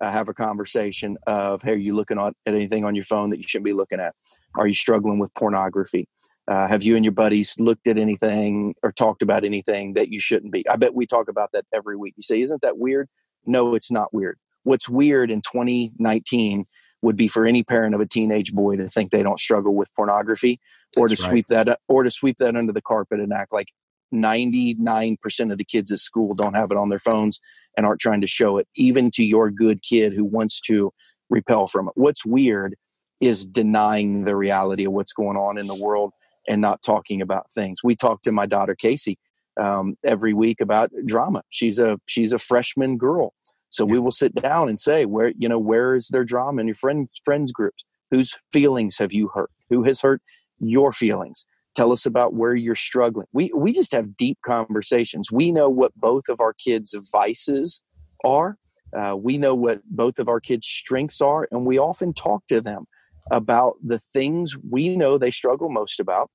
uh, 0.00 0.10
have 0.10 0.28
a 0.28 0.34
conversation 0.34 1.16
of 1.26 1.62
hey 1.62 1.72
are 1.72 1.76
you 1.76 1.94
looking 1.94 2.18
at 2.18 2.34
anything 2.46 2.84
on 2.84 2.94
your 2.94 3.04
phone 3.04 3.30
that 3.30 3.38
you 3.38 3.44
shouldn't 3.46 3.64
be 3.64 3.72
looking 3.72 4.00
at? 4.00 4.14
Are 4.56 4.66
you 4.66 4.74
struggling 4.74 5.18
with 5.18 5.32
pornography? 5.34 6.08
Uh, 6.48 6.68
have 6.68 6.82
you 6.82 6.94
and 6.94 7.04
your 7.04 7.12
buddies 7.12 7.56
looked 7.58 7.88
at 7.88 7.98
anything 7.98 8.74
or 8.82 8.92
talked 8.92 9.20
about 9.22 9.44
anything 9.44 9.94
that 9.94 10.08
you 10.08 10.20
shouldn't 10.20 10.52
be? 10.52 10.66
I 10.68 10.76
bet 10.76 10.94
we 10.94 11.06
talk 11.06 11.28
about 11.28 11.50
that 11.52 11.64
every 11.74 11.96
week. 11.96 12.14
You 12.16 12.22
say 12.22 12.40
isn't 12.40 12.62
that 12.62 12.78
weird? 12.78 13.08
No 13.44 13.74
it's 13.74 13.90
not 13.90 14.12
weird. 14.14 14.38
What's 14.64 14.88
weird 14.88 15.30
in 15.30 15.42
2019 15.42 16.66
would 17.02 17.16
be 17.16 17.28
for 17.28 17.46
any 17.46 17.62
parent 17.62 17.94
of 17.94 18.00
a 18.00 18.06
teenage 18.06 18.52
boy 18.52 18.76
to 18.76 18.88
think 18.88 19.10
they 19.10 19.22
don't 19.22 19.40
struggle 19.40 19.74
with 19.74 19.92
pornography 19.94 20.60
or 20.96 21.08
That's 21.08 21.20
to 21.20 21.26
right. 21.26 21.32
sweep 21.32 21.46
that 21.48 21.80
or 21.88 22.02
to 22.02 22.10
sweep 22.10 22.36
that 22.38 22.56
under 22.56 22.72
the 22.72 22.82
carpet 22.82 23.20
and 23.20 23.32
act 23.32 23.52
like 23.52 23.68
99% 24.14 25.52
of 25.52 25.58
the 25.58 25.64
kids 25.64 25.92
at 25.92 25.98
school 25.98 26.34
don't 26.34 26.54
have 26.54 26.70
it 26.70 26.76
on 26.76 26.88
their 26.88 26.98
phones 26.98 27.40
and 27.76 27.84
aren't 27.84 28.00
trying 28.00 28.20
to 28.20 28.26
show 28.26 28.58
it, 28.58 28.66
even 28.76 29.10
to 29.12 29.24
your 29.24 29.50
good 29.50 29.82
kid 29.82 30.12
who 30.12 30.24
wants 30.24 30.60
to 30.62 30.92
repel 31.28 31.66
from 31.66 31.88
it. 31.88 31.92
What's 31.96 32.24
weird 32.24 32.76
is 33.20 33.44
denying 33.44 34.24
the 34.24 34.36
reality 34.36 34.84
of 34.84 34.92
what's 34.92 35.12
going 35.12 35.36
on 35.36 35.58
in 35.58 35.66
the 35.66 35.74
world 35.74 36.12
and 36.48 36.60
not 36.60 36.82
talking 36.82 37.20
about 37.20 37.52
things. 37.52 37.80
We 37.82 37.96
talk 37.96 38.22
to 38.22 38.32
my 38.32 38.46
daughter 38.46 38.74
Casey 38.74 39.18
um, 39.60 39.96
every 40.04 40.32
week 40.32 40.60
about 40.60 40.90
drama. 41.06 41.42
She's 41.50 41.78
a 41.78 41.98
she's 42.06 42.32
a 42.32 42.38
freshman 42.38 42.98
girl, 42.98 43.32
so 43.70 43.84
we 43.84 43.98
will 43.98 44.10
sit 44.10 44.34
down 44.34 44.68
and 44.68 44.78
say 44.78 45.06
where 45.06 45.32
you 45.36 45.48
know 45.48 45.58
where 45.58 45.94
is 45.94 46.08
their 46.08 46.24
drama 46.24 46.60
in 46.60 46.68
your 46.68 46.76
friend 46.76 47.08
friends 47.24 47.52
groups? 47.52 47.84
Whose 48.10 48.36
feelings 48.52 48.98
have 48.98 49.12
you 49.12 49.30
hurt? 49.34 49.50
Who 49.70 49.82
has 49.84 50.00
hurt 50.00 50.22
your 50.58 50.92
feelings? 50.92 51.44
Tell 51.76 51.92
us 51.92 52.06
about 52.06 52.34
where 52.34 52.54
you're 52.54 52.74
struggling. 52.74 53.26
We 53.32 53.52
we 53.54 53.72
just 53.72 53.92
have 53.92 54.16
deep 54.16 54.38
conversations. 54.44 55.30
We 55.30 55.52
know 55.52 55.68
what 55.68 55.94
both 55.94 56.24
of 56.28 56.40
our 56.40 56.54
kids 56.54 56.96
vices 57.12 57.84
are 58.24 58.56
uh, 58.96 59.16
we 59.16 59.38
know 59.38 59.54
what 59.54 59.80
both 59.84 60.18
of 60.18 60.28
our 60.28 60.40
kids 60.40 60.66
strengths 60.66 61.20
are 61.20 61.48
and 61.50 61.66
we 61.66 61.78
often 61.78 62.12
talk 62.12 62.46
to 62.48 62.60
them 62.60 62.84
about 63.30 63.74
the 63.84 63.98
things 63.98 64.56
we 64.70 64.96
know 64.96 65.18
they 65.18 65.30
struggle 65.30 65.68
most 65.68 65.98
about 65.98 66.30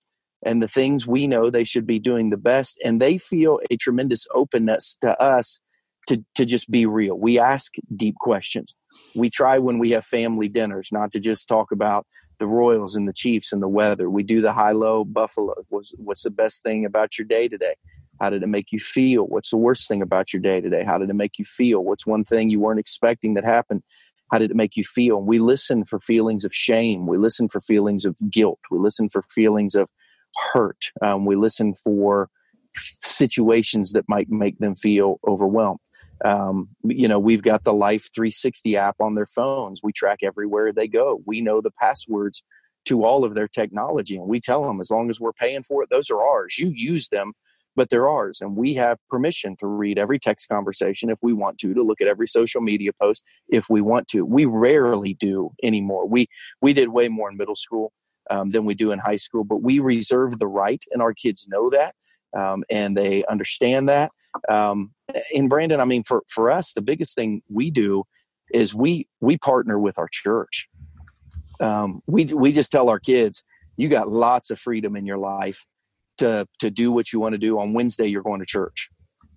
and 0.45 0.61
the 0.61 0.67
things 0.67 1.07
we 1.07 1.27
know 1.27 1.49
they 1.49 1.63
should 1.63 1.87
be 1.87 1.99
doing 1.99 2.29
the 2.29 2.37
best 2.37 2.79
and 2.83 3.01
they 3.01 3.17
feel 3.17 3.59
a 3.69 3.77
tremendous 3.77 4.27
openness 4.33 4.97
to 5.01 5.19
us 5.21 5.61
to, 6.07 6.23
to 6.35 6.45
just 6.45 6.69
be 6.69 6.85
real. 6.85 7.17
We 7.17 7.39
ask 7.39 7.73
deep 7.95 8.15
questions. 8.19 8.75
We 9.15 9.29
try 9.29 9.59
when 9.59 9.77
we 9.77 9.91
have 9.91 10.03
family 10.03 10.49
dinners 10.49 10.89
not 10.91 11.11
to 11.11 11.19
just 11.19 11.47
talk 11.47 11.71
about 11.71 12.05
the 12.41 12.47
Royals 12.47 12.95
and 12.95 13.07
the 13.07 13.13
Chiefs 13.13 13.53
and 13.53 13.61
the 13.61 13.67
weather. 13.67 14.09
We 14.09 14.23
do 14.23 14.41
the 14.41 14.51
high 14.51 14.71
low 14.71 15.05
Buffalo. 15.05 15.53
What's 15.69 15.93
what's 15.99 16.23
the 16.23 16.31
best 16.31 16.63
thing 16.63 16.85
about 16.85 17.17
your 17.17 17.25
day 17.25 17.47
today? 17.47 17.75
How 18.19 18.31
did 18.31 18.41
it 18.41 18.47
make 18.47 18.71
you 18.71 18.79
feel? 18.79 19.23
What's 19.25 19.51
the 19.51 19.57
worst 19.57 19.87
thing 19.87 20.01
about 20.01 20.33
your 20.33 20.41
day 20.41 20.59
today? 20.59 20.83
How 20.83 20.97
did 20.97 21.11
it 21.11 21.15
make 21.15 21.37
you 21.37 21.45
feel? 21.45 21.83
What's 21.83 22.05
one 22.05 22.23
thing 22.23 22.49
you 22.49 22.59
weren't 22.59 22.79
expecting 22.79 23.35
that 23.35 23.45
happened? 23.45 23.83
How 24.31 24.39
did 24.39 24.49
it 24.49 24.57
make 24.57 24.75
you 24.75 24.83
feel? 24.83 25.19
And 25.19 25.27
we 25.27 25.37
listen 25.37 25.85
for 25.85 25.99
feelings 25.99 26.43
of 26.43 26.53
shame. 26.53 27.05
We 27.05 27.19
listen 27.19 27.47
for 27.47 27.61
feelings 27.61 28.05
of 28.05 28.17
guilt. 28.31 28.59
We 28.71 28.79
listen 28.79 29.07
for 29.07 29.21
feelings 29.21 29.75
of 29.75 29.87
hurt. 30.53 30.91
Um, 31.01 31.25
we 31.25 31.35
listen 31.35 31.75
for 31.75 32.29
situations 32.75 33.91
that 33.93 34.05
might 34.09 34.29
make 34.31 34.57
them 34.57 34.75
feel 34.75 35.19
overwhelmed. 35.27 35.79
Um, 36.23 36.69
you 36.83 37.07
know, 37.07 37.19
we've 37.19 37.41
got 37.41 37.63
the 37.63 37.73
Life 37.73 38.09
360 38.13 38.77
app 38.77 38.95
on 38.99 39.15
their 39.15 39.25
phones. 39.25 39.81
We 39.83 39.91
track 39.91 40.19
everywhere 40.23 40.71
they 40.71 40.87
go. 40.87 41.21
We 41.25 41.41
know 41.41 41.61
the 41.61 41.71
passwords 41.71 42.43
to 42.85 43.03
all 43.03 43.23
of 43.23 43.35
their 43.35 43.47
technology, 43.47 44.17
and 44.17 44.27
we 44.27 44.39
tell 44.39 44.63
them 44.63 44.79
as 44.79 44.89
long 44.89 45.09
as 45.09 45.19
we're 45.19 45.31
paying 45.33 45.63
for 45.63 45.83
it, 45.83 45.89
those 45.89 46.09
are 46.09 46.21
ours. 46.21 46.57
You 46.57 46.69
use 46.69 47.09
them 47.09 47.33
but 47.75 47.89
they're 47.89 48.07
ours. 48.07 48.41
And 48.41 48.55
we 48.55 48.73
have 48.75 48.97
permission 49.09 49.55
to 49.59 49.67
read 49.67 49.97
every 49.97 50.19
text 50.19 50.47
conversation 50.49 51.09
if 51.09 51.17
we 51.21 51.33
want 51.33 51.57
to, 51.59 51.73
to 51.73 51.83
look 51.83 52.01
at 52.01 52.07
every 52.07 52.27
social 52.27 52.61
media 52.61 52.91
post 53.01 53.23
if 53.49 53.69
we 53.69 53.81
want 53.81 54.07
to. 54.09 54.25
We 54.29 54.45
rarely 54.45 55.13
do 55.13 55.51
anymore. 55.63 56.07
We, 56.07 56.27
we 56.61 56.73
did 56.73 56.89
way 56.89 57.07
more 57.07 57.29
in 57.29 57.37
middle 57.37 57.55
school 57.55 57.93
um, 58.29 58.51
than 58.51 58.65
we 58.65 58.75
do 58.75 58.91
in 58.91 58.99
high 58.99 59.15
school, 59.15 59.43
but 59.43 59.61
we 59.61 59.79
reserve 59.79 60.39
the 60.39 60.47
right, 60.47 60.83
and 60.91 61.01
our 61.01 61.13
kids 61.13 61.47
know 61.49 61.69
that. 61.69 61.95
Um, 62.37 62.63
and 62.69 62.95
they 62.95 63.25
understand 63.25 63.89
that. 63.89 64.11
Um, 64.49 64.91
and 65.35 65.49
Brandon, 65.49 65.79
I 65.79 65.85
mean, 65.85 66.03
for, 66.03 66.23
for 66.29 66.51
us, 66.51 66.73
the 66.73 66.81
biggest 66.81 67.15
thing 67.15 67.41
we 67.49 67.71
do 67.71 68.03
is 68.53 68.75
we 68.75 69.07
we 69.21 69.37
partner 69.37 69.79
with 69.79 69.97
our 69.97 70.09
church. 70.11 70.67
Um, 71.59 72.01
we 72.07 72.25
we 72.25 72.51
just 72.51 72.71
tell 72.71 72.89
our 72.89 72.99
kids, 72.99 73.43
you 73.77 73.87
got 73.87 74.09
lots 74.09 74.49
of 74.49 74.59
freedom 74.59 74.95
in 74.95 75.05
your 75.05 75.17
life 75.17 75.65
to 76.17 76.47
to 76.59 76.69
do 76.69 76.91
what 76.91 77.13
you 77.13 77.19
want 77.19 77.33
to 77.33 77.37
do. 77.37 77.59
On 77.59 77.73
Wednesday, 77.73 78.07
you're 78.07 78.23
going 78.23 78.39
to 78.39 78.45
church. 78.45 78.89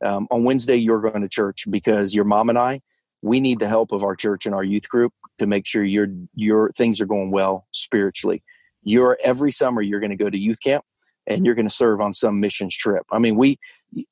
Um, 0.04 0.26
on 0.30 0.44
Wednesday, 0.44 0.76
you're 0.76 1.00
going 1.00 1.22
to 1.22 1.28
church 1.28 1.64
because 1.70 2.14
your 2.14 2.24
mom 2.24 2.48
and 2.48 2.58
I, 2.58 2.80
we 3.22 3.40
need 3.40 3.58
the 3.58 3.68
help 3.68 3.92
of 3.92 4.02
our 4.02 4.16
church 4.16 4.44
and 4.46 4.54
our 4.54 4.64
youth 4.64 4.88
group 4.88 5.12
to 5.38 5.46
make 5.46 5.66
sure 5.66 5.84
your 5.84 6.08
your 6.34 6.70
things 6.76 7.00
are 7.00 7.06
going 7.06 7.30
well 7.30 7.66
spiritually. 7.72 8.42
You're 8.82 9.16
every 9.22 9.50
summer 9.50 9.80
you're 9.80 10.00
going 10.00 10.10
to 10.10 10.16
go 10.16 10.28
to 10.28 10.38
youth 10.38 10.58
camp 10.62 10.84
and 11.26 11.44
you're 11.44 11.54
going 11.54 11.68
to 11.68 11.74
serve 11.74 12.00
on 12.00 12.12
some 12.12 12.40
missions 12.40 12.76
trip. 12.76 13.04
I 13.10 13.18
mean, 13.18 13.36
we, 13.36 13.58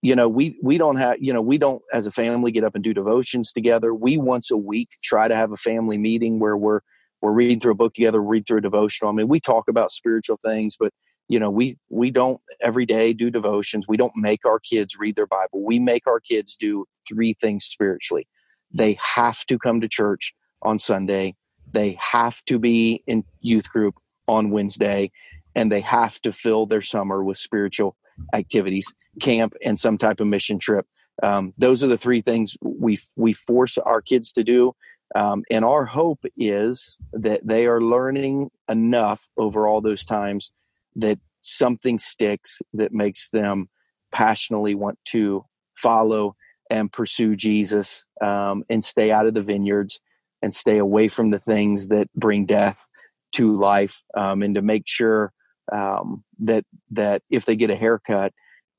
you 0.01 0.17
know, 0.17 0.29
we 0.29 0.59
we 0.63 0.79
don't 0.79 0.97
have, 0.97 1.17
you 1.21 1.33
know, 1.33 1.43
we 1.43 1.59
don't 1.59 1.83
as 1.93 2.07
a 2.07 2.11
family 2.11 2.53
get 2.53 2.65
up 2.65 2.75
and 2.75 2.85
do 2.85 2.95
devotions 2.95 3.53
together. 3.53 3.95
We 3.95 4.17
once 4.19 4.51
a 4.51 4.57
week 4.57 4.91
try 5.03 5.29
to 5.29 5.37
have 5.37 5.53
a 5.53 5.57
family 5.57 5.99
meeting 5.99 6.39
where 6.39 6.57
we're 6.57 6.81
we're 7.21 7.33
reading 7.33 7.61
through 7.61 7.73
a 7.73 7.77
book 7.77 7.95
together, 7.95 8.21
read 8.21 8.47
through 8.47 8.59
a 8.59 8.63
devotional. 8.63 9.11
I 9.11 9.15
mean, 9.15 9.29
we 9.29 9.41
talk 9.41 9.69
about 9.69 9.91
spiritual 9.91 10.39
things, 10.45 10.77
but 10.79 10.93
you 11.29 11.39
know, 11.39 11.51
we 11.51 11.79
we 11.89 12.11
don't 12.11 12.41
every 12.61 12.87
day 12.87 13.13
do 13.13 13.31
devotions. 13.31 13.87
We 13.89 13.97
don't 13.97 14.13
make 14.17 14.45
our 14.45 14.59
kids 14.59 14.97
read 14.99 15.17
their 15.17 15.27
Bible. 15.27 15.65
We 15.65 15.79
make 15.79 16.07
our 16.07 16.21
kids 16.21 16.57
do 16.57 16.87
three 17.09 17.35
things 17.35 17.65
spiritually. 17.65 18.27
They 18.73 18.99
have 19.15 19.45
to 19.47 19.59
come 19.59 19.81
to 19.81 19.89
church 19.89 20.35
on 20.63 20.79
Sunday. 20.79 21.37
They 21.71 21.99
have 22.01 22.45
to 22.47 22.59
be 22.59 23.03
in 23.07 23.25
youth 23.41 23.71
group 23.71 23.99
on 24.29 24.51
Wednesday 24.51 25.11
and 25.55 25.71
they 25.71 25.81
have 25.81 26.21
to 26.23 26.33
fill 26.33 26.67
their 26.67 26.83
summer 26.83 27.23
with 27.23 27.37
spiritual 27.37 27.97
activities, 28.33 28.93
camp, 29.21 29.55
and 29.65 29.79
some 29.79 29.99
type 29.99 30.21
of 30.21 30.27
mission 30.27 30.59
trip. 30.59 30.87
Um, 31.23 31.53
those 31.59 31.83
are 31.83 31.89
the 31.89 31.99
three 31.99 32.21
things 32.21 32.57
we 32.63 32.99
we 33.17 33.33
force 33.33 33.79
our 33.79 34.01
kids 34.01 34.33
to 34.33 34.45
do, 34.45 34.75
um, 35.15 35.45
and 35.51 35.65
our 35.65 35.85
hope 35.85 36.25
is 36.37 36.99
that 37.13 37.47
they 37.47 37.67
are 37.67 37.81
learning 37.81 38.51
enough 38.69 39.29
over 39.37 39.67
all 39.67 39.81
those 39.81 40.05
times 40.05 40.53
that 40.97 41.19
something 41.43 41.99
sticks 41.99 42.63
that 42.73 42.93
makes 42.93 43.29
them 43.31 43.69
passionately 44.11 44.75
want 44.75 44.99
to 45.07 45.45
follow 45.77 46.37
and 46.71 46.93
pursue 46.93 47.37
Jesus 47.37 48.05
um, 48.21 48.65
and 48.71 48.83
stay 48.83 49.11
out 49.11 49.27
of 49.27 49.35
the 49.35 49.43
vineyards 49.43 50.01
and 50.41 50.55
stay 50.55 50.79
away 50.79 51.09
from 51.09 51.31
the 51.31 51.39
things 51.39 51.89
that 51.89 52.09
bring 52.15 52.47
death 52.47 52.87
to 53.33 53.57
life 53.57 54.03
um, 54.17 54.43
and 54.43 54.55
to 54.55 54.63
make 54.63 54.85
sure 54.87 55.33
um, 55.71 56.25
that 56.41 56.65
that 56.91 57.23
if 57.31 57.45
they 57.45 57.57
get 57.57 57.71
a 57.71 57.77
haircut, 57.77 58.33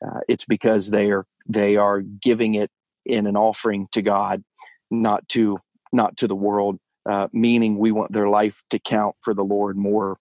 uh, 0.05 0.19
it's 0.27 0.45
because 0.45 0.89
they 0.89 1.11
are 1.11 1.25
they 1.47 1.77
are 1.77 2.01
giving 2.01 2.55
it 2.55 2.71
in 3.05 3.27
an 3.27 3.37
offering 3.37 3.87
to 3.91 4.01
God, 4.01 4.43
not 4.89 5.27
to 5.29 5.59
not 5.91 6.17
to 6.17 6.27
the 6.27 6.35
world. 6.35 6.79
Uh, 7.05 7.27
meaning, 7.33 7.77
we 7.77 7.91
want 7.91 8.13
their 8.13 8.29
life 8.29 8.63
to 8.69 8.79
count 8.79 9.15
for 9.21 9.33
the 9.33 9.43
Lord 9.43 9.77
more 9.77 10.17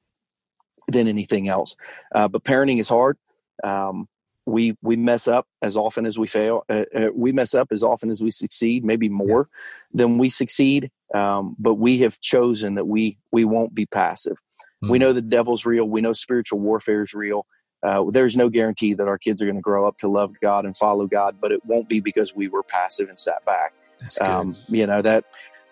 than 0.88 1.06
anything 1.06 1.48
else. 1.48 1.76
Uh, 2.14 2.28
but 2.28 2.44
parenting 2.44 2.80
is 2.80 2.88
hard. 2.88 3.16
Um, 3.62 4.08
we 4.44 4.76
we 4.82 4.96
mess 4.96 5.28
up 5.28 5.46
as 5.62 5.76
often 5.76 6.04
as 6.04 6.18
we 6.18 6.26
fail. 6.26 6.64
Uh, 6.68 6.84
uh, 6.94 7.08
we 7.14 7.30
mess 7.32 7.54
up 7.54 7.68
as 7.70 7.84
often 7.84 8.10
as 8.10 8.20
we 8.20 8.30
succeed, 8.30 8.84
maybe 8.84 9.08
more 9.08 9.48
than 9.92 10.18
we 10.18 10.28
succeed. 10.28 10.90
Um, 11.14 11.54
but 11.58 11.74
we 11.74 11.98
have 11.98 12.20
chosen 12.20 12.74
that 12.74 12.86
we 12.86 13.18
we 13.30 13.44
won't 13.44 13.74
be 13.74 13.86
passive. 13.86 14.38
Mm-hmm. 14.82 14.90
We 14.90 14.98
know 14.98 15.12
the 15.12 15.22
devil's 15.22 15.64
real. 15.64 15.84
We 15.84 16.00
know 16.00 16.12
spiritual 16.12 16.58
warfare 16.58 17.02
is 17.02 17.14
real. 17.14 17.46
Uh, 17.82 18.04
there's 18.10 18.36
no 18.36 18.48
guarantee 18.48 18.94
that 18.94 19.08
our 19.08 19.18
kids 19.18 19.42
are 19.42 19.44
going 19.44 19.56
to 19.56 19.62
grow 19.62 19.86
up 19.86 19.98
to 19.98 20.08
love 20.08 20.34
God 20.40 20.64
and 20.64 20.76
follow 20.76 21.06
God, 21.06 21.36
but 21.40 21.50
it 21.50 21.60
won't 21.64 21.88
be 21.88 22.00
because 22.00 22.34
we 22.34 22.48
were 22.48 22.62
passive 22.62 23.08
and 23.08 23.18
sat 23.18 23.44
back. 23.44 23.74
Um, 24.20 24.54
you 24.68 24.86
know 24.86 25.00
that 25.02 25.24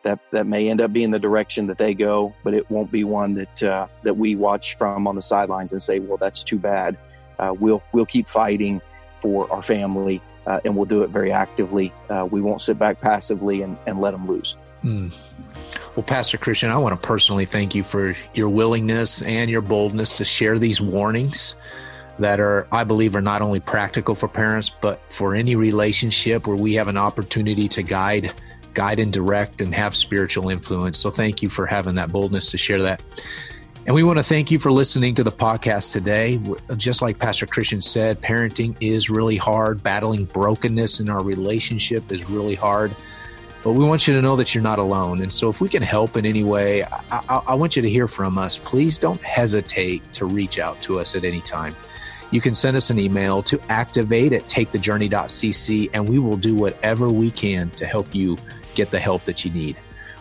that 0.03 0.21
that 0.31 0.47
may 0.47 0.69
end 0.69 0.81
up 0.81 0.93
being 0.93 1.11
the 1.11 1.19
direction 1.19 1.67
that 1.67 1.79
they 1.79 1.95
go, 1.95 2.35
but 2.45 2.55
it 2.55 2.69
won't 2.71 2.91
be 2.91 3.05
one 3.05 3.35
that 3.35 3.63
uh, 3.63 3.87
that 4.03 4.17
we 4.17 4.37
watch 4.37 4.77
from 4.77 5.07
on 5.07 5.17
the 5.17 5.23
sidelines 5.23 5.73
and 5.73 5.83
say, 5.83 5.99
"Well, 5.99 6.17
that's 6.17 6.43
too 6.43 6.59
bad." 6.59 6.97
Uh, 7.39 7.55
we'll 7.59 7.83
we'll 7.93 8.07
keep 8.07 8.29
fighting 8.29 8.81
for 9.19 9.51
our 9.53 9.63
family, 9.63 10.23
uh, 10.47 10.61
and 10.65 10.77
we'll 10.77 10.87
do 10.87 11.03
it 11.03 11.11
very 11.11 11.33
actively. 11.33 11.93
Uh, 12.09 12.27
we 12.31 12.41
won't 12.41 12.61
sit 12.61 12.79
back 12.79 13.01
passively 13.01 13.63
and, 13.63 13.79
and 13.87 14.01
let 14.01 14.15
them 14.15 14.27
lose. 14.27 14.57
Mm. 14.83 15.17
Well, 15.97 16.05
Pastor 16.05 16.39
Christian, 16.39 16.71
I 16.71 16.79
want 16.79 17.01
to 17.01 17.07
personally 17.07 17.45
thank 17.45 17.75
you 17.75 17.83
for 17.83 18.15
your 18.35 18.49
willingness 18.49 19.23
and 19.23 19.51
your 19.51 19.61
boldness 19.61 20.17
to 20.19 20.25
share 20.25 20.59
these 20.59 20.81
warnings 20.81 21.55
that 22.19 22.39
are, 22.41 22.67
I 22.71 22.85
believe, 22.85 23.17
are 23.17 23.21
not 23.21 23.43
only 23.43 23.61
practical 23.61 24.15
for 24.15 24.29
parents, 24.29 24.71
but 24.71 25.01
for 25.13 25.35
any 25.35 25.57
relationship 25.57 26.47
where 26.47 26.57
we 26.57 26.75
have 26.75 26.89
an 26.89 26.97
opportunity 26.97 27.69
to 27.69 27.83
guide, 27.83 28.33
guide 28.75 29.01
and 29.01 29.13
direct 29.13 29.61
and 29.61 29.75
have 29.75 29.97
spiritual 29.97 30.49
influence. 30.49 30.99
So 30.99 31.11
thank 31.11 31.43
you 31.43 31.49
for 31.49 31.67
having 31.67 31.95
that 31.97 32.13
boldness 32.13 32.51
to 32.53 32.59
share 32.59 32.83
that. 32.83 33.03
And 33.87 33.95
we 33.95 34.03
want 34.03 34.19
to 34.19 34.23
thank 34.23 34.51
you 34.51 34.59
for 34.59 34.71
listening 34.71 35.15
to 35.15 35.25
the 35.25 35.33
podcast 35.33 35.93
today. 35.93 36.39
Just 36.77 37.01
like 37.01 37.19
Pastor 37.19 37.47
Christian 37.47 37.81
said, 37.81 38.21
parenting 38.21 38.77
is 38.81 39.09
really 39.09 39.37
hard. 39.37 39.83
Battling 39.83 40.27
brokenness 40.27 41.01
in 41.01 41.09
our 41.09 41.23
relationship 41.23 42.13
is 42.13 42.29
really 42.29 42.55
hard. 42.55 42.95
But 43.63 43.73
we 43.73 43.85
want 43.85 44.09
you 44.09 44.15
to 44.15 44.23
know 44.23 44.37
that 44.37 44.55
you're 44.55 44.63
not 44.63 44.79
alone. 44.79 45.21
And 45.21 45.33
so, 45.33 45.51
if 45.51 45.61
we 45.61 45.69
can 45.69 45.83
help 45.83 46.17
in 46.17 46.25
any 46.25 46.45
way, 46.45 46.83
I, 46.85 47.03
I, 47.11 47.43
I, 47.49 47.55
want 47.55 47.77
you 47.77 47.83
to 47.83 47.91
hear 47.91 48.09
from 48.09 48.39
us. 48.39 48.59
Please 48.59 48.97
don't 48.97 49.21
hesitate 49.21 50.13
to 50.15 50.25
reach 50.25 50.59
out 50.59 50.81
to 50.83 50.99
us 50.99 51.15
at 51.15 51.25
any 51.25 51.43
time. 51.43 51.77
You 52.31 52.41
can 52.41 52.55
send 52.55 52.77
us 52.77 52.91
an 52.91 52.99
email 52.99 53.43
to 53.43 53.61
activate 53.69 54.33
at 54.33 54.45
takethejourney.cc, 54.45 55.91
and 55.93 56.09
we 56.09 56.19
will 56.19 56.37
do 56.37 56.55
whatever 56.55 57.11
we 57.11 57.31
can 57.31 57.71
to 57.71 57.87
help 57.87 58.15
you 58.15 58.39
get 58.75 58.91
the 58.91 59.01
help 59.01 59.25
that 59.25 59.45
you 59.45 59.51
need. 59.51 59.77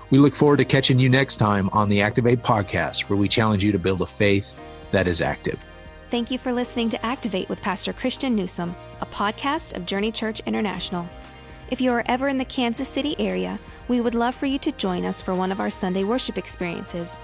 We 0.10 0.18
look 0.18 0.36
forward 0.36 0.58
to 0.58 0.66
catching 0.66 0.98
you 0.98 1.08
next 1.08 1.36
time 1.36 1.70
on 1.70 1.88
the 1.88 2.02
Activate 2.02 2.42
podcast, 2.42 3.10
where 3.10 3.18
we 3.18 3.30
challenge 3.30 3.64
you 3.64 3.72
to 3.72 3.80
build 3.80 4.02
a 4.02 4.08
faith 4.08 4.56
that 4.92 5.10
is 5.10 5.22
active. 5.22 5.64
Thank 6.10 6.32
you 6.32 6.40
for 6.40 6.52
listening 6.52 6.90
to 6.90 7.06
Activate 7.06 7.48
with 7.48 7.62
Pastor 7.62 7.94
Christian 7.94 8.36
Newsom, 8.36 8.76
a 9.02 9.06
podcast 9.06 9.76
of 9.76 9.86
Journey 9.86 10.12
Church 10.12 10.42
International. 10.48 11.08
If 11.72 11.80
you 11.80 11.92
are 11.92 12.04
ever 12.08 12.28
in 12.28 12.40
the 12.40 12.46
Kansas 12.46 12.90
City 12.90 13.16
area, 13.20 13.60
we 13.88 14.02
would 14.02 14.16
love 14.16 14.34
for 14.34 14.48
you 14.48 14.58
to 14.60 14.72
join 14.72 15.06
us 15.06 15.22
for 15.22 15.36
one 15.36 15.52
of 15.52 15.60
our 15.60 15.70
Sunday 15.70 16.04
worship 16.04 16.36
experiences. 16.36 17.20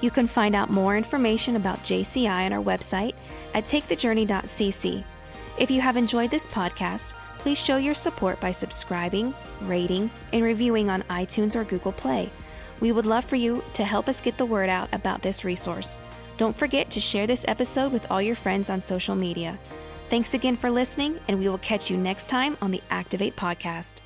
You 0.00 0.10
can 0.10 0.26
find 0.26 0.54
out 0.54 0.70
more 0.70 0.96
information 0.96 1.56
about 1.56 1.84
JCI 1.84 2.46
on 2.46 2.54
our 2.54 2.64
website 2.64 3.12
at 3.52 3.66
takethejourney.cc. 3.66 5.04
If 5.58 5.70
you 5.70 5.82
have 5.82 5.98
enjoyed 5.98 6.30
this 6.30 6.46
podcast, 6.46 7.12
please 7.38 7.58
show 7.58 7.76
your 7.76 7.94
support 7.94 8.40
by 8.40 8.52
subscribing, 8.52 9.34
rating, 9.60 10.10
and 10.32 10.42
reviewing 10.42 10.88
on 10.88 11.02
iTunes 11.04 11.54
or 11.54 11.64
Google 11.64 11.92
Play. 11.92 12.32
We 12.80 12.92
would 12.92 13.04
love 13.04 13.26
for 13.26 13.36
you 13.36 13.62
to 13.74 13.84
help 13.84 14.08
us 14.08 14.22
get 14.22 14.38
the 14.38 14.46
word 14.46 14.70
out 14.70 14.88
about 14.94 15.20
this 15.20 15.44
resource. 15.44 15.98
Don't 16.38 16.56
forget 16.56 16.88
to 16.92 17.00
share 17.00 17.26
this 17.26 17.44
episode 17.46 17.92
with 17.92 18.10
all 18.10 18.22
your 18.22 18.34
friends 18.34 18.70
on 18.70 18.80
social 18.80 19.14
media. 19.14 19.58
Thanks 20.10 20.34
again 20.34 20.56
for 20.56 20.72
listening, 20.72 21.20
and 21.28 21.38
we 21.38 21.48
will 21.48 21.58
catch 21.58 21.88
you 21.88 21.96
next 21.96 22.28
time 22.28 22.58
on 22.60 22.72
the 22.72 22.82
Activate 22.90 23.36
Podcast. 23.36 24.00